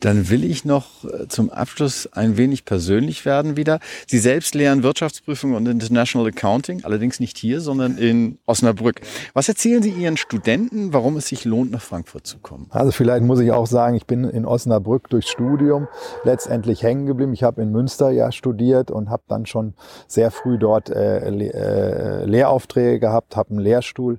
Dann 0.00 0.30
will 0.30 0.44
ich 0.44 0.64
noch 0.64 1.04
äh, 1.04 1.28
zum 1.28 1.50
Abschluss 1.50 2.08
ein 2.12 2.36
wenig 2.36 2.64
persönlich 2.64 3.24
werden 3.26 3.56
wieder. 3.56 3.80
Sie 4.06 4.18
selbst 4.18 4.54
lehren 4.54 4.82
Wirtschaftsprüfung 4.82 5.54
und 5.54 5.66
International 5.66 6.26
Accounting, 6.26 6.84
allerdings 6.84 7.20
nicht 7.20 7.36
hier, 7.36 7.60
sondern 7.60 7.98
in 7.98 8.38
Osnabrück. 8.46 9.02
Was 9.34 9.48
erzählen 9.48 9.82
Sie 9.82 9.90
Ihren 9.90 10.16
Studenten, 10.16 10.94
warum 10.94 11.16
es 11.18 11.28
sich 11.28 11.44
lohnt, 11.44 11.70
nach 11.70 11.82
Frankfurt 11.82 12.26
zu 12.26 12.38
kommen? 12.38 12.66
Also 12.70 12.92
vielleicht 12.92 13.24
muss 13.24 13.40
ich 13.40 13.52
auch 13.52 13.66
sagen, 13.66 13.94
ich 13.94 14.06
bin 14.06 14.24
in 14.24 14.46
Osnabrück 14.46 15.10
durchs 15.10 15.28
Studium 15.28 15.86
letztendlich 16.24 16.82
hängen 16.82 17.04
geblieben. 17.04 17.34
Ich 17.34 17.42
habe 17.42 17.60
in 17.60 17.70
Münster 17.70 18.10
ja 18.10 18.32
studiert 18.32 18.90
und 18.90 19.10
habe 19.10 19.22
dann 19.28 19.44
schon 19.44 19.74
sehr 20.06 20.30
früh 20.30 20.58
dort 20.58 20.88
äh, 20.88 21.18
äh, 21.28 22.24
Lehraufträge 22.24 23.00
gehabt, 23.00 23.36
habe 23.36 23.50
einen 23.50 23.60
Lehrstuhl 23.60 24.18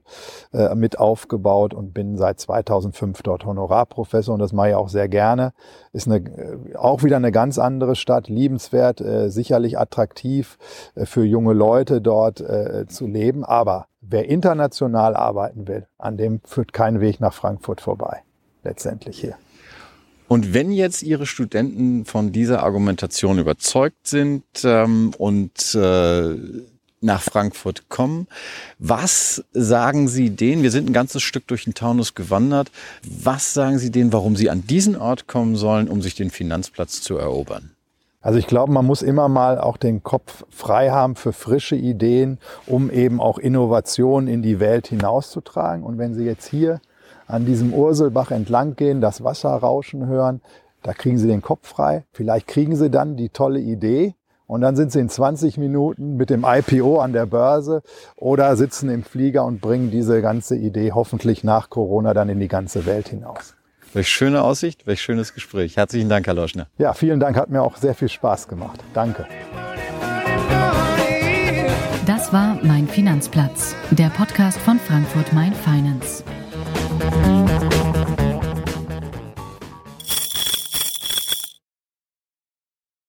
äh, 0.54 0.76
mit 0.76 1.00
aufgebaut 1.00 1.74
und 1.74 1.94
bin 1.94 2.18
seit 2.18 2.40
2005 2.40 3.24
dort 3.24 3.46
Honorarprofessor 3.46 4.34
und 4.36 4.40
das 4.40 4.54
mache 4.54 4.70
ich 4.70 4.76
auch 4.76 4.90
sehr 4.90 5.10
gerne. 5.10 5.54
Ist 5.94 6.08
eine, 6.08 6.18
äh, 6.18 6.76
auch 6.76 7.04
wieder 7.04 7.18
eine 7.18 7.32
ganz 7.32 7.58
andere 7.58 7.96
Stadt, 7.96 8.28
liebenswert, 8.28 9.02
äh, 9.02 9.30
sicherlich 9.30 9.78
attraktiv 9.78 10.58
äh, 10.96 11.06
für 11.06 11.24
junge 11.24 11.54
Leute 11.54 12.02
dort 12.02 12.42
äh, 12.42 12.86
zu 12.88 13.08
leben. 13.08 13.44
Aber 13.44 13.88
wer 14.02 14.28
international 14.30 15.16
arbeiten 15.16 15.68
will, 15.68 15.88
an 15.98 16.18
dem 16.18 16.42
führt 16.46 16.74
kein 16.74 17.02
Weg 17.02 17.20
nach 17.20 17.34
Frankfurt 17.34 17.82
vorbei, 17.82 18.24
letztendlich 18.64 19.20
hier. 19.20 19.36
Und 20.32 20.54
wenn 20.54 20.72
jetzt 20.72 21.04
Ihre 21.04 21.26
Studenten 21.26 22.06
von 22.06 22.32
dieser 22.32 22.64
Argumentation 22.64 23.38
überzeugt 23.38 24.08
sind 24.08 24.46
ähm, 24.64 25.12
und 25.18 25.76
äh, 25.76 26.36
nach 27.02 27.22
Frankfurt 27.22 27.90
kommen. 27.90 28.28
Was 28.80 29.44
sagen 29.52 30.08
Sie 30.08 30.30
denen? 30.30 30.64
Wir 30.64 30.72
sind 30.72 30.90
ein 30.90 30.94
ganzes 30.94 31.24
Stück 31.24 31.48
durch 31.48 31.66
den 31.66 31.74
Taunus 31.74 32.16
gewandert. 32.16 32.72
Was 33.04 33.54
sagen 33.54 33.80
Sie 33.80 33.92
denen, 33.92 34.14
warum 34.14 34.36
sie 34.36 34.50
an 34.50 34.66
diesen 34.66 34.96
Ort 34.96 35.28
kommen 35.28 35.56
sollen, 35.56 35.90
um 35.90 36.02
sich 36.02 36.16
den 36.16 36.30
Finanzplatz 36.30 37.02
zu 37.02 37.18
erobern? 37.18 37.72
Also 38.22 38.38
ich 38.38 38.46
glaube, 38.46 38.72
man 38.72 38.86
muss 38.86 39.02
immer 39.02 39.28
mal 39.28 39.60
auch 39.60 39.78
den 39.78 40.04
Kopf 40.04 40.46
frei 40.50 40.92
haben 40.92 41.16
für 41.16 41.34
frische 41.34 41.76
Ideen, 41.76 42.38
um 42.68 42.92
eben 42.92 43.20
auch 43.20 43.40
Innovationen 43.40 44.28
in 44.28 44.44
die 44.44 44.60
Welt 44.60 44.88
hinauszutragen. 44.88 45.84
Und 45.84 45.98
wenn 45.98 46.14
Sie 46.14 46.24
jetzt 46.24 46.48
hier 46.48 46.82
an 47.26 47.48
diesem 47.48 47.74
Urselbach 47.74 48.30
entlang 48.30 48.76
gehen, 48.76 49.02
das 49.02 49.24
Wasser 49.24 49.50
rauschen 49.50 50.06
hören, 50.06 50.42
da 50.84 50.94
kriegen 50.94 51.18
Sie 51.18 51.28
den 51.28 51.42
Kopf 51.42 51.68
frei. 51.68 52.04
Vielleicht 52.12 52.48
kriegen 52.48 52.76
Sie 52.76 52.92
dann 52.92 53.16
die 53.16 53.30
tolle 53.30 53.60
Idee, 53.60 54.14
und 54.52 54.60
dann 54.60 54.76
sind 54.76 54.92
sie 54.92 55.00
in 55.00 55.08
20 55.08 55.58
Minuten 55.58 56.18
mit 56.18 56.30
dem 56.30 56.46
IPO 56.46 57.00
an 57.00 57.14
der 57.14 57.26
Börse 57.26 57.84
oder 58.18 58.58
sitzen 58.58 58.90
im 58.90 59.02
Flieger 59.02 59.46
und 59.46 59.62
bringen 59.62 59.92
diese 59.92 60.22
ganze 60.22 60.58
Idee 60.58 60.92
hoffentlich 60.92 61.46
nach 61.46 61.70
Corona 61.70 62.14
dann 62.14 62.28
in 62.28 62.42
die 62.42 62.50
ganze 62.50 62.86
Welt 62.86 63.08
hinaus. 63.08 63.56
Welch 63.94 64.10
schöne 64.10 64.44
Aussicht, 64.44 64.86
welch 64.86 65.02
schönes 65.02 65.34
Gespräch. 65.34 65.78
Herzlichen 65.78 66.10
Dank, 66.10 66.28
Herr 66.28 66.34
Loschner. 66.34 66.68
Ja, 66.78 66.92
vielen 66.92 67.22
Dank, 67.22 67.38
hat 67.38 67.50
mir 67.50 67.62
auch 67.62 67.78
sehr 67.78 67.96
viel 67.96 68.10
Spaß 68.10 68.50
gemacht. 68.50 68.84
Danke. 68.94 69.26
Das 72.06 72.34
war 72.34 72.60
Mein 72.62 72.90
Finanzplatz, 72.90 73.74
der 73.92 74.10
Podcast 74.10 74.58
von 74.58 74.80
Frankfurt 74.80 75.32
Mein 75.32 75.54
Finance. 75.54 76.26